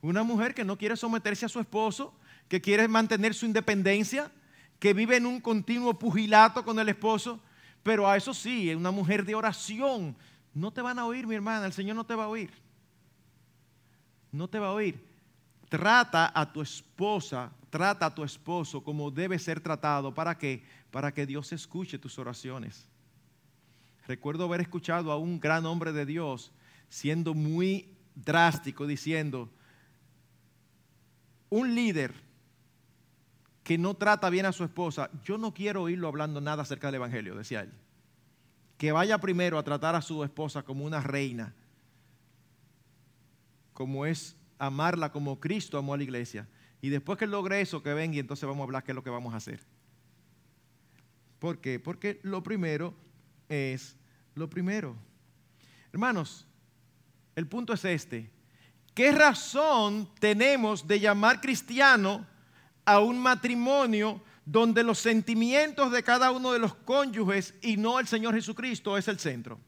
[0.00, 2.14] Una mujer que no quiere someterse a su esposo,
[2.46, 4.30] que quiere mantener su independencia,
[4.78, 7.40] que vive en un continuo pugilato con el esposo,
[7.82, 10.14] pero a eso sí, es una mujer de oración.
[10.54, 12.52] No te van a oír, mi hermana, el Señor no te va a oír.
[14.30, 15.04] No te va a oír.
[15.68, 20.14] Trata a tu esposa, trata a tu esposo como debe ser tratado.
[20.14, 20.62] ¿Para qué?
[20.90, 22.88] Para que Dios escuche tus oraciones.
[24.06, 26.52] Recuerdo haber escuchado a un gran hombre de Dios
[26.88, 29.50] siendo muy drástico, diciendo,
[31.50, 32.14] un líder
[33.62, 36.96] que no trata bien a su esposa, yo no quiero oírlo hablando nada acerca del
[36.96, 37.72] Evangelio, decía él.
[38.78, 41.54] Que vaya primero a tratar a su esposa como una reina,
[43.74, 46.48] como es amarla como Cristo amó a la iglesia.
[46.80, 49.02] Y después que logre eso, que venga y entonces vamos a hablar qué es lo
[49.02, 49.60] que vamos a hacer.
[51.38, 51.78] ¿Por qué?
[51.78, 52.94] Porque lo primero
[53.48, 53.96] es
[54.34, 54.96] lo primero.
[55.92, 56.46] Hermanos,
[57.34, 58.30] el punto es este.
[58.94, 62.26] ¿Qué razón tenemos de llamar cristiano
[62.84, 68.08] a un matrimonio donde los sentimientos de cada uno de los cónyuges y no el
[68.08, 69.60] Señor Jesucristo es el centro?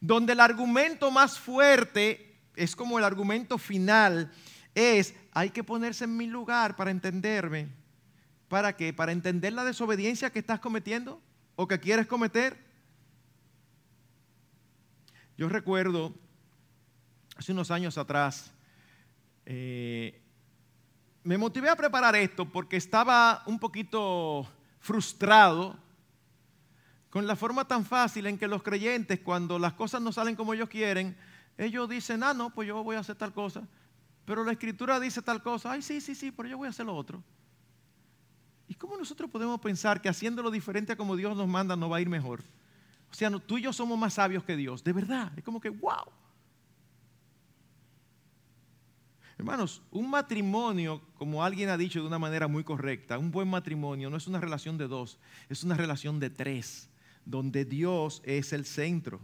[0.00, 4.30] Donde el argumento más fuerte es como el argumento final
[4.74, 7.68] es hay que ponerse en mi lugar para entenderme.
[8.48, 8.92] ¿Para qué?
[8.92, 11.20] Para entender la desobediencia que estás cometiendo
[11.56, 12.56] o que quieres cometer.
[15.36, 16.14] Yo recuerdo
[17.36, 18.52] hace unos años atrás,
[19.46, 20.20] eh,
[21.24, 24.46] me motivé a preparar esto porque estaba un poquito
[24.78, 25.76] frustrado
[27.10, 30.52] con la forma tan fácil en que los creyentes, cuando las cosas no salen como
[30.52, 31.16] ellos quieren,
[31.56, 33.62] ellos dicen, ah, no, pues yo voy a hacer tal cosa.
[34.24, 36.86] Pero la escritura dice tal cosa, ay, sí, sí, sí, pero yo voy a hacer
[36.86, 37.22] lo otro.
[38.66, 41.98] ¿Y cómo nosotros podemos pensar que haciéndolo diferente a como Dios nos manda no va
[41.98, 42.42] a ir mejor?
[43.10, 45.32] O sea, tú y yo somos más sabios que Dios, de verdad.
[45.36, 46.10] Es como que, wow.
[49.36, 54.08] Hermanos, un matrimonio, como alguien ha dicho de una manera muy correcta, un buen matrimonio
[54.08, 55.18] no es una relación de dos,
[55.48, 56.88] es una relación de tres,
[57.24, 59.20] donde Dios es el centro.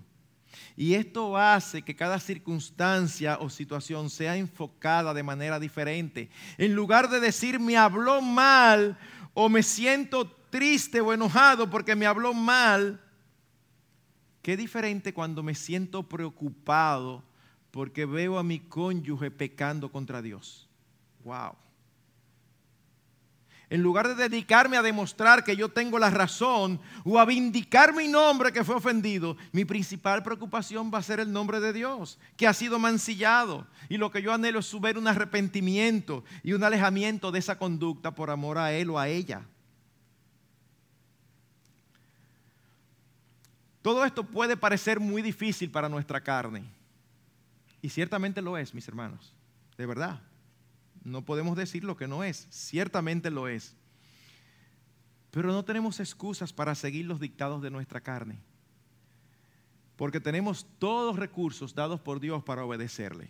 [0.76, 6.30] Y esto hace que cada circunstancia o situación sea enfocada de manera diferente.
[6.59, 8.98] En lugar de decir me habló mal
[9.34, 13.01] o me siento triste o enojado porque me habló mal,
[14.42, 17.22] qué diferente cuando me siento preocupado
[17.70, 20.68] porque veo a mi cónyuge pecando contra Dios.
[21.24, 21.55] Wow.
[23.70, 28.08] En lugar de dedicarme a demostrar que yo tengo la razón o a vindicar mi
[28.08, 32.48] nombre que fue ofendido, mi principal preocupación va a ser el nombre de Dios, que
[32.48, 33.68] ha sido mancillado.
[33.88, 38.12] Y lo que yo anhelo es subir un arrepentimiento y un alejamiento de esa conducta
[38.12, 39.42] por amor a Él o a ella.
[43.82, 46.64] Todo esto puede parecer muy difícil para nuestra carne.
[47.80, 49.32] Y ciertamente lo es, mis hermanos,
[49.78, 50.20] de verdad.
[51.11, 53.76] No podemos decir lo que no es, ciertamente lo es.
[55.30, 58.38] Pero no tenemos excusas para seguir los dictados de nuestra carne.
[59.96, 63.28] Porque tenemos todos los recursos dados por Dios para obedecerle.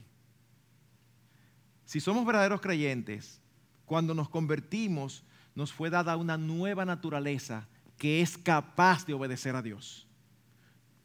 [1.85, 3.41] Si somos verdaderos creyentes,
[3.87, 5.25] cuando nos convertimos,
[5.55, 7.67] nos fue dada una nueva naturaleza
[7.97, 10.07] que es capaz de obedecer a Dios,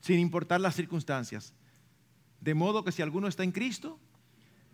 [0.01, 1.53] sin importar las circunstancias.
[2.39, 3.99] De modo que si alguno está en Cristo,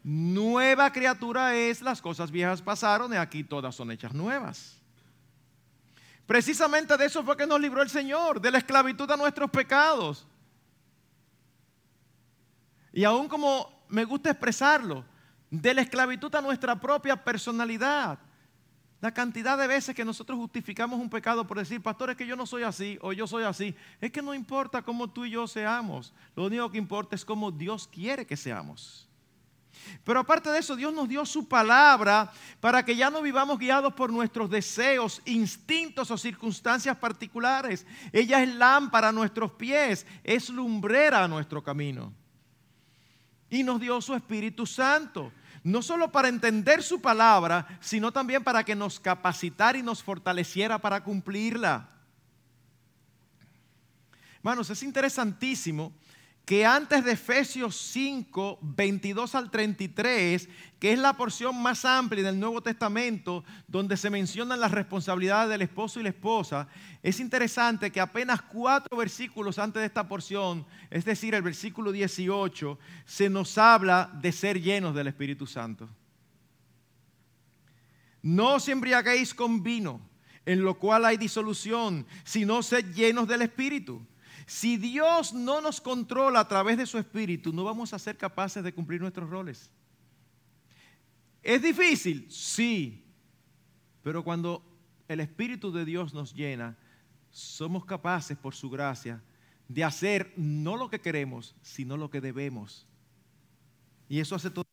[0.04, 4.78] nueva criatura es, las cosas viejas pasaron y aquí todas son hechas nuevas.
[6.26, 10.26] Precisamente de eso fue que nos libró el Señor, de la esclavitud a nuestros pecados.
[12.94, 15.06] Y aún como me gusta expresarlo,
[15.50, 18.18] de la esclavitud a nuestra propia personalidad.
[19.02, 22.36] La cantidad de veces que nosotros justificamos un pecado por decir, pastor, es que yo
[22.36, 23.76] no soy así o yo soy así.
[24.00, 26.14] Es que no importa cómo tú y yo seamos.
[26.36, 29.10] Lo único que importa es cómo Dios quiere que seamos.
[30.04, 33.94] Pero aparte de eso, Dios nos dio su palabra para que ya no vivamos guiados
[33.94, 37.86] por nuestros deseos, instintos o circunstancias particulares.
[38.12, 42.14] Ella es lámpara a nuestros pies, es lumbrera a nuestro camino.
[43.50, 45.32] Y nos dio su Espíritu Santo
[45.64, 50.80] no solo para entender su palabra, sino también para que nos capacitara y nos fortaleciera
[50.80, 51.90] para cumplirla.
[54.38, 55.94] Hermanos, es interesantísimo
[56.52, 60.50] que antes de Efesios 5, 22 al 33,
[60.80, 65.62] que es la porción más amplia del Nuevo Testamento, donde se mencionan las responsabilidades del
[65.62, 66.68] esposo y la esposa,
[67.02, 72.78] es interesante que apenas cuatro versículos antes de esta porción, es decir, el versículo 18,
[73.06, 75.88] se nos habla de ser llenos del Espíritu Santo.
[78.22, 80.02] No os embriaguéis con vino,
[80.46, 84.06] en lo cual hay disolución, sino sed llenos del Espíritu
[84.52, 88.62] si Dios no nos controla a través de su Espíritu, no vamos a ser capaces
[88.62, 89.72] de cumplir nuestros roles.
[91.42, 92.30] ¿Es difícil?
[92.30, 93.02] Sí.
[94.04, 94.62] Pero cuando
[95.08, 96.78] el Espíritu de Dios nos llena,
[97.30, 99.24] somos capaces, por su gracia,
[99.70, 102.86] de hacer no lo que queremos, sino lo que debemos.
[104.10, 104.66] Y eso hace todo.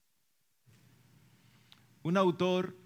[2.03, 2.77] Un autor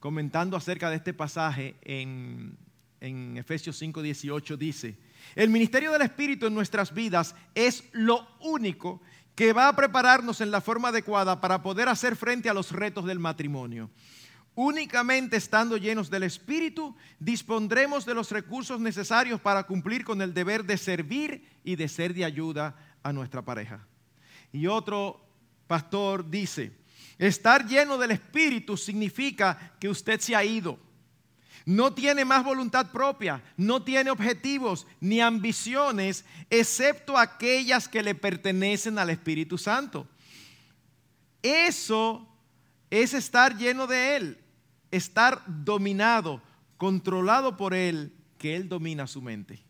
[0.00, 2.58] comentando acerca de este pasaje en,
[3.00, 4.98] en Efesios 5:18 dice,
[5.34, 9.00] el ministerio del Espíritu en nuestras vidas es lo único
[9.34, 13.04] que va a prepararnos en la forma adecuada para poder hacer frente a los retos
[13.04, 13.90] del matrimonio.
[14.54, 20.64] Únicamente estando llenos del Espíritu, dispondremos de los recursos necesarios para cumplir con el deber
[20.64, 23.84] de servir y de ser de ayuda a nuestra pareja.
[24.52, 25.26] Y otro
[25.66, 26.70] pastor dice,
[27.18, 30.78] estar lleno del Espíritu significa que usted se ha ido
[31.64, 38.98] no tiene más voluntad propia, no tiene objetivos ni ambiciones, excepto aquellas que le pertenecen
[38.98, 40.06] al Espíritu Santo.
[41.42, 42.26] Eso
[42.90, 44.38] es estar lleno de Él,
[44.90, 46.42] estar dominado,
[46.76, 49.62] controlado por Él, que Él domina su mente.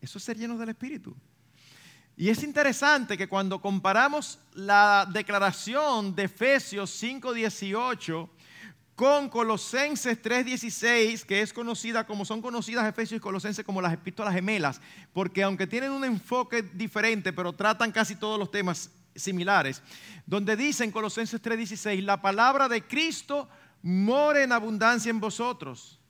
[0.00, 1.16] Eso es ser lleno del Espíritu.
[2.16, 8.28] Y es interesante que cuando comparamos la declaración de Efesios 5:18,
[8.98, 14.34] con Colosenses 3:16, que es conocida como son conocidas Efesios y Colosenses como las epístolas
[14.34, 14.80] gemelas,
[15.12, 19.82] porque aunque tienen un enfoque diferente, pero tratan casi todos los temas similares,
[20.26, 23.48] donde dicen Colosenses 3:16, la palabra de Cristo
[23.82, 26.00] mora en abundancia en vosotros.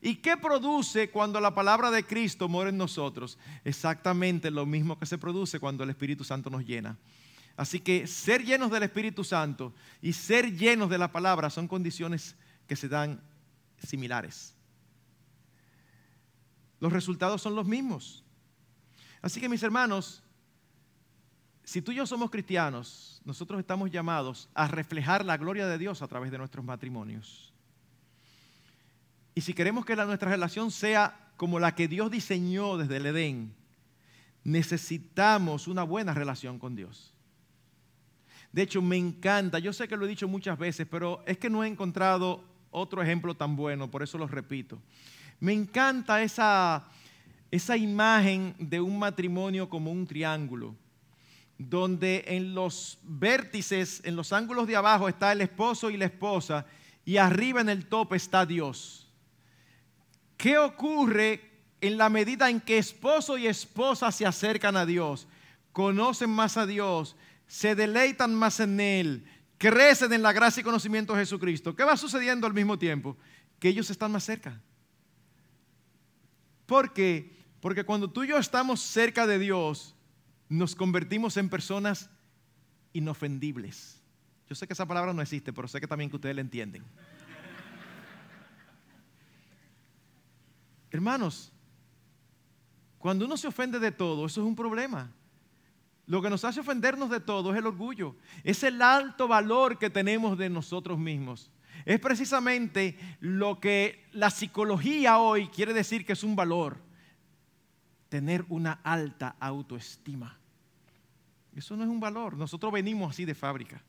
[0.00, 3.38] ¿Y qué produce cuando la palabra de Cristo mora en nosotros?
[3.64, 6.98] Exactamente lo mismo que se produce cuando el Espíritu Santo nos llena.
[7.56, 12.34] Así que ser llenos del Espíritu Santo y ser llenos de la palabra son condiciones
[12.66, 13.20] que se dan
[13.78, 14.54] similares.
[16.80, 18.24] Los resultados son los mismos.
[19.20, 20.22] Así que mis hermanos,
[21.64, 26.02] si tú y yo somos cristianos, nosotros estamos llamados a reflejar la gloria de Dios
[26.02, 27.52] a través de nuestros matrimonios.
[29.34, 33.54] Y si queremos que nuestra relación sea como la que Dios diseñó desde el Edén,
[34.44, 37.11] necesitamos una buena relación con Dios.
[38.52, 41.48] De hecho, me encanta, yo sé que lo he dicho muchas veces, pero es que
[41.48, 44.78] no he encontrado otro ejemplo tan bueno, por eso lo repito.
[45.40, 46.84] Me encanta esa,
[47.50, 50.74] esa imagen de un matrimonio como un triángulo,
[51.56, 56.66] donde en los vértices, en los ángulos de abajo está el esposo y la esposa,
[57.04, 59.10] y arriba en el tope está Dios.
[60.36, 65.26] ¿Qué ocurre en la medida en que esposo y esposa se acercan a Dios,
[65.72, 67.16] conocen más a Dios,
[67.52, 69.26] se deleitan más en Él,
[69.58, 73.14] crecen en la gracia y conocimiento de Jesucristo, ¿qué va sucediendo al mismo tiempo?
[73.58, 74.58] Que ellos están más cerca.
[76.64, 77.44] ¿Por qué?
[77.60, 79.94] Porque cuando tú y yo estamos cerca de Dios,
[80.48, 82.08] nos convertimos en personas
[82.94, 84.00] inofendibles.
[84.48, 86.82] Yo sé que esa palabra no existe, pero sé que también que ustedes la entienden.
[90.90, 91.52] Hermanos,
[92.96, 95.12] cuando uno se ofende de todo, eso es un problema.
[96.06, 99.90] Lo que nos hace ofendernos de todo es el orgullo, es el alto valor que
[99.90, 101.50] tenemos de nosotros mismos.
[101.84, 106.78] Es precisamente lo que la psicología hoy quiere decir que es un valor,
[108.08, 110.38] tener una alta autoestima.
[111.54, 113.82] Eso no es un valor, nosotros venimos así de fábrica,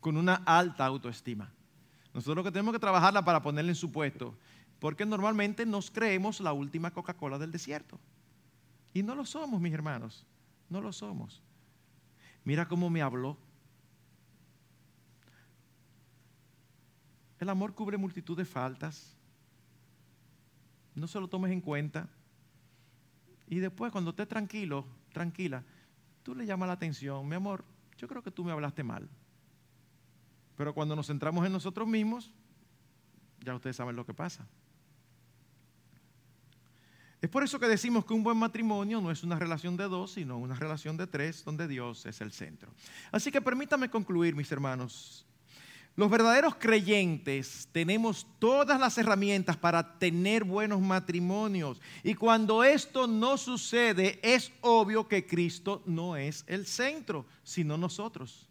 [0.00, 1.52] con una alta autoestima.
[2.12, 4.36] Nosotros lo que tenemos que trabajarla para ponerla en su puesto,
[4.78, 7.98] porque normalmente nos creemos la última Coca-Cola del desierto.
[8.92, 10.26] Y no lo somos, mis hermanos.
[10.68, 11.42] No lo somos.
[12.44, 13.38] Mira cómo me habló.
[17.38, 19.16] El amor cubre multitud de faltas.
[20.94, 22.08] No se lo tomes en cuenta.
[23.46, 25.64] Y después, cuando estés tranquilo, tranquila,
[26.22, 27.64] tú le llamas la atención, mi amor,
[27.98, 29.08] yo creo que tú me hablaste mal.
[30.56, 32.32] Pero cuando nos centramos en nosotros mismos,
[33.40, 34.46] ya ustedes saben lo que pasa.
[37.24, 40.12] Es por eso que decimos que un buen matrimonio no es una relación de dos,
[40.12, 42.70] sino una relación de tres, donde Dios es el centro.
[43.10, 45.24] Así que permítame concluir, mis hermanos.
[45.96, 51.80] Los verdaderos creyentes tenemos todas las herramientas para tener buenos matrimonios.
[52.02, 58.50] Y cuando esto no sucede, es obvio que Cristo no es el centro, sino nosotros.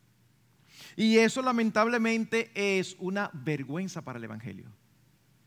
[0.95, 4.65] Y eso lamentablemente es una vergüenza para el Evangelio.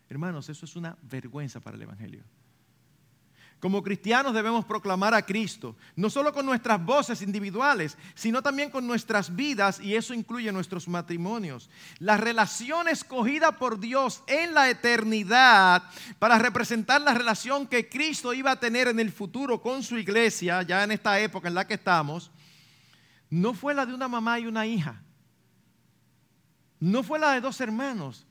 [0.08, 2.22] Hermanos, eso es una vergüenza para el Evangelio.
[3.60, 8.86] Como cristianos debemos proclamar a Cristo, no solo con nuestras voces individuales, sino también con
[8.86, 11.70] nuestras vidas, y eso incluye nuestros matrimonios.
[11.98, 15.84] La relación escogida por Dios en la eternidad
[16.18, 20.62] para representar la relación que Cristo iba a tener en el futuro con su iglesia,
[20.62, 22.30] ya en esta época en la que estamos,
[23.30, 25.02] no fue la de una mamá y una hija,
[26.78, 28.26] no fue la de dos hermanos,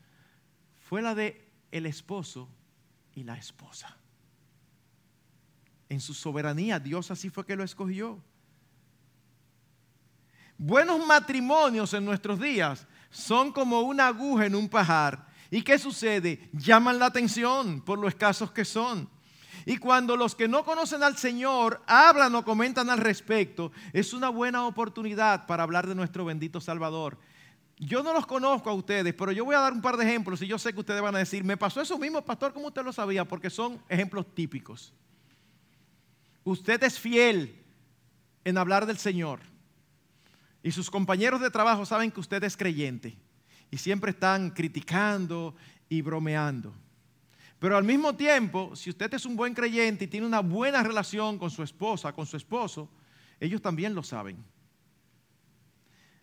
[0.88, 2.48] fue la de el esposo
[3.16, 3.98] y la esposa.
[5.90, 8.20] En su soberanía, Dios así fue que lo escogió.
[10.58, 15.28] Buenos matrimonios en nuestros días son como una aguja en un pajar.
[15.52, 16.50] ¿Y qué sucede?
[16.54, 19.10] Llaman la atención por lo escasos que son.
[19.66, 24.30] Y cuando los que no conocen al Señor hablan o comentan al respecto, es una
[24.30, 27.18] buena oportunidad para hablar de nuestro bendito Salvador.
[27.78, 30.42] Yo no los conozco a ustedes, pero yo voy a dar un par de ejemplos
[30.42, 32.84] y yo sé que ustedes van a decir, me pasó eso mismo, pastor, ¿cómo usted
[32.84, 33.26] lo sabía?
[33.26, 34.94] Porque son ejemplos típicos
[36.46, 37.62] usted es fiel
[38.46, 39.42] en hablar del Señor
[40.64, 43.18] y sus compañeros de trabajo saben que usted es creyente
[43.70, 45.56] y siempre están criticando
[45.90, 46.74] y bromeando.
[47.60, 51.38] Pero al mismo tiempo, si usted es un buen creyente y tiene una buena relación
[51.38, 52.90] con su esposa, con su esposo,
[53.40, 54.38] ellos también lo saben.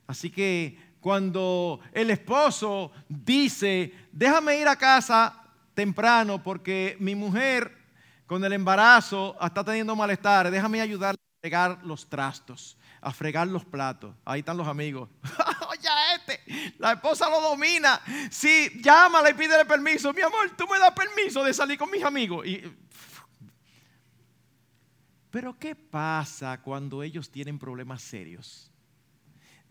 [0.06, 7.81] Así que cuando el esposo dice, déjame ir a casa temprano porque mi mujer
[8.32, 13.62] con el embarazo está teniendo malestar, déjame ayudar a fregar los trastos, a fregar los
[13.62, 14.14] platos.
[14.24, 15.10] Ahí están los amigos.
[15.68, 18.00] Oye, este, la esposa lo domina.
[18.30, 20.14] Sí, llámala y pídele permiso.
[20.14, 22.46] Mi amor, tú me das permiso de salir con mis amigos.
[25.30, 28.72] Pero ¿qué pasa cuando ellos tienen problemas serios?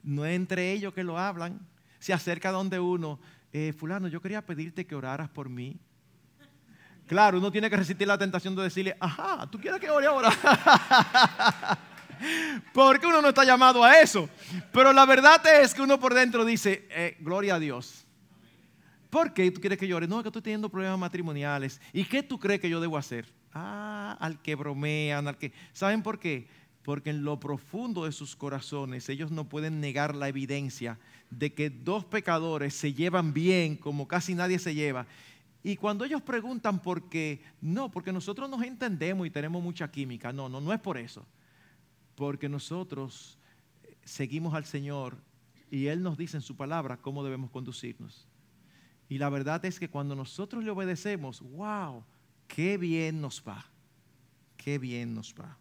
[0.04, 1.68] No es entre ellos que lo hablan.
[1.98, 3.20] Se acerca donde uno,
[3.54, 5.80] eh, fulano, yo quería pedirte que oraras por mí.
[7.12, 10.30] Claro, uno tiene que resistir la tentación de decirle, ajá, ¿tú quieres que ore ahora?
[12.74, 14.30] Porque uno no está llamado a eso.
[14.72, 18.06] Pero la verdad es que uno por dentro dice, eh, gloria a Dios.
[19.10, 20.08] ¿Por qué tú quieres que llore?
[20.08, 21.82] No, es que estoy teniendo problemas matrimoniales.
[21.92, 23.26] ¿Y qué tú crees que yo debo hacer?
[23.54, 25.52] Ah, al que bromean, al que...
[25.74, 26.48] ¿Saben por qué?
[26.82, 30.98] Porque en lo profundo de sus corazones ellos no pueden negar la evidencia
[31.30, 35.08] de que dos pecadores se llevan bien como casi nadie se lleva
[35.64, 40.34] y cuando ellos preguntan por qué, no, porque nosotros nos entendemos y tenemos mucha química.
[40.34, 41.26] No, no, no es por eso.
[42.16, 43.38] Porque nosotros
[43.84, 45.18] eh, seguimos al Señor
[45.70, 48.28] y Él nos dice en su palabra cómo debemos conducirnos.
[49.08, 52.04] Y la verdad es que cuando nosotros le obedecemos, wow,
[52.48, 53.66] qué bien nos va.
[54.58, 55.58] Qué bien nos va.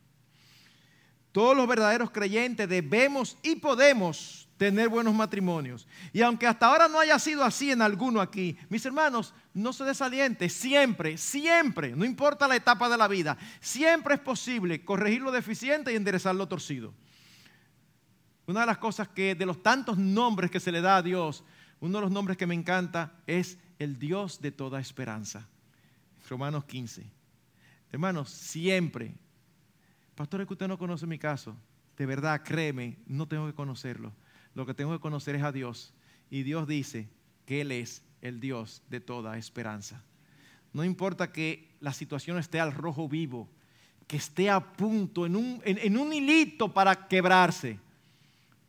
[1.33, 5.89] Todos los verdaderos creyentes debemos y podemos tener buenos matrimonios.
[6.13, 9.85] Y aunque hasta ahora no haya sido así en alguno aquí, mis hermanos, no se
[9.85, 10.51] desaliente.
[10.51, 15.91] Siempre, siempre, no importa la etapa de la vida, siempre es posible corregir lo deficiente
[15.91, 16.93] y enderezar lo torcido.
[18.47, 21.43] Una de las cosas que, de los tantos nombres que se le da a Dios,
[21.81, 25.49] uno de los nombres que me encanta es el Dios de toda esperanza.
[26.29, 27.11] Romanos 15.
[27.93, 29.15] Hermanos, siempre
[30.21, 31.57] Pastor, es que usted no conoce mi caso.
[31.97, 34.13] De verdad, créeme, no tengo que conocerlo.
[34.55, 35.93] Lo que tengo que conocer es a Dios.
[36.31, 37.09] Y Dios dice
[37.47, 40.03] que Él es el Dios de toda esperanza.
[40.73, 43.49] No importa que la situación esté al rojo vivo,
[44.07, 47.79] que esté a punto, en un, en un hilito para quebrarse.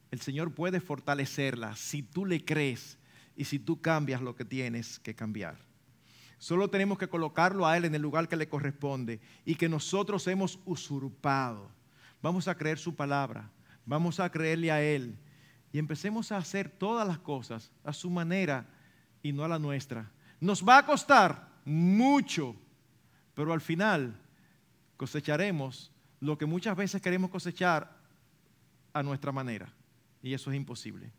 [0.10, 2.98] El Señor puede fortalecerla si tú le crees
[3.36, 5.58] y si tú cambias lo que tienes que cambiar.
[6.38, 10.26] Solo tenemos que colocarlo a Él en el lugar que le corresponde y que nosotros
[10.28, 11.70] hemos usurpado.
[12.22, 13.52] Vamos a creer su palabra,
[13.86, 15.18] vamos a creerle a Él
[15.72, 18.68] y empecemos a hacer todas las cosas a su manera
[19.24, 20.12] y no a la nuestra.
[20.40, 22.56] Nos va a costar mucho,
[23.34, 24.20] pero al final
[24.98, 27.98] cosecharemos lo que muchas veces queremos cosechar
[28.94, 29.72] a nuestra manera
[30.22, 31.12] y eso es imposible.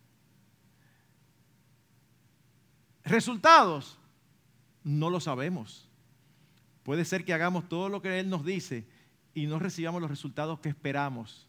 [3.04, 3.98] Resultados,
[4.84, 5.88] no lo sabemos.
[6.82, 8.86] Puede ser que hagamos todo lo que Él nos dice
[9.34, 11.48] y no recibamos los resultados que esperamos,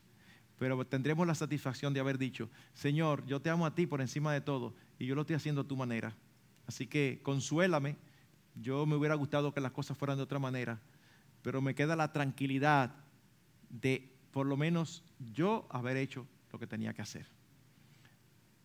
[0.57, 4.33] pero tendremos la satisfacción de haber dicho, Señor, yo te amo a ti por encima
[4.33, 6.15] de todo y yo lo estoy haciendo a tu manera.
[6.67, 7.97] Así que consuélame,
[8.55, 10.79] yo me hubiera gustado que las cosas fueran de otra manera,
[11.41, 12.95] pero me queda la tranquilidad
[13.69, 17.27] de por lo menos yo haber hecho lo que tenía que hacer.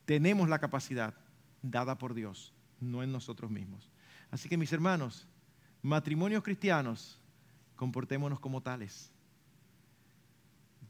[0.04, 1.14] Tenemos la capacidad
[1.62, 3.90] dada por Dios, no en nosotros mismos.
[4.30, 5.26] Así que mis hermanos,
[5.82, 7.18] matrimonios cristianos,
[7.76, 9.10] comportémonos como tales.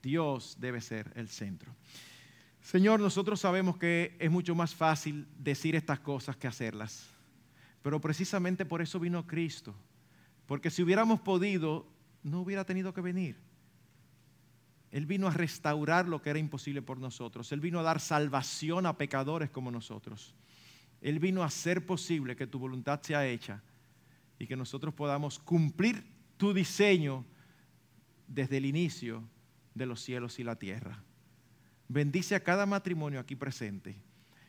[0.02, 1.74] Dios debe ser el centro.
[2.60, 7.08] Señor, nosotros sabemos que es mucho más fácil decir estas cosas que hacerlas,
[7.82, 9.74] pero precisamente por eso vino Cristo,
[10.46, 11.86] porque si hubiéramos podido,
[12.22, 13.36] no hubiera tenido que venir.
[14.90, 17.52] Él vino a restaurar lo que era imposible por nosotros.
[17.52, 20.34] Él vino a dar salvación a pecadores como nosotros.
[21.00, 23.62] Él vino a hacer posible que tu voluntad sea hecha
[24.38, 26.04] y que nosotros podamos cumplir
[26.36, 27.24] tu diseño
[28.26, 29.22] desde el inicio
[29.78, 31.02] de los cielos y la tierra.
[31.88, 33.96] Bendice a cada matrimonio aquí presente.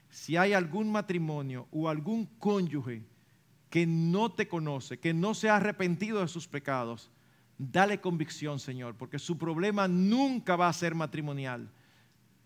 [0.09, 3.03] Si hay algún matrimonio o algún cónyuge
[3.69, 7.11] que no te conoce, que no se ha arrepentido de sus pecados,
[7.57, 11.69] dale convicción, Señor, porque su problema nunca va a ser matrimonial,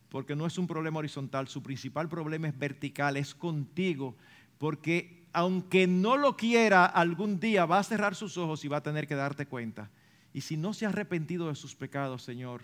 [0.10, 4.16] porque no es un problema horizontal, su principal problema es vertical, es contigo,
[4.58, 8.84] porque aunque no lo quiera, algún día va a cerrar sus ojos y va a
[8.84, 9.90] tener que darte cuenta.
[10.34, 12.62] Y si no se ha arrepentido de sus pecados, Señor,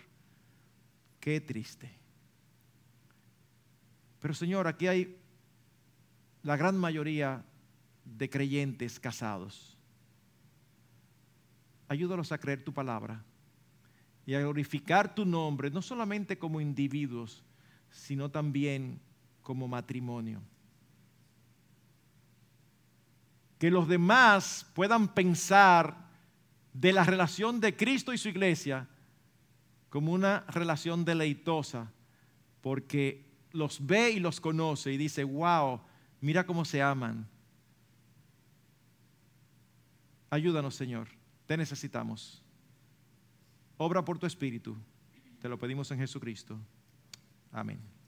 [1.20, 1.90] qué triste.
[4.18, 5.16] Pero Señor, aquí hay
[6.42, 7.44] la gran mayoría
[8.04, 9.76] de creyentes casados.
[11.88, 13.22] Ayúdalos a creer tu palabra
[14.26, 17.42] y a glorificar tu nombre, no solamente como individuos,
[17.90, 19.00] sino también
[19.42, 20.40] como matrimonio
[23.60, 26.08] que los demás puedan pensar
[26.72, 28.88] de la relación de Cristo y su iglesia
[29.90, 31.92] como una relación deleitosa,
[32.62, 35.80] porque los ve y los conoce y dice, wow,
[36.20, 37.28] mira cómo se aman.
[40.30, 41.08] Ayúdanos, Señor,
[41.46, 42.42] te necesitamos.
[43.76, 44.76] Obra por tu Espíritu,
[45.40, 46.56] te lo pedimos en Jesucristo.
[47.50, 47.99] Amén.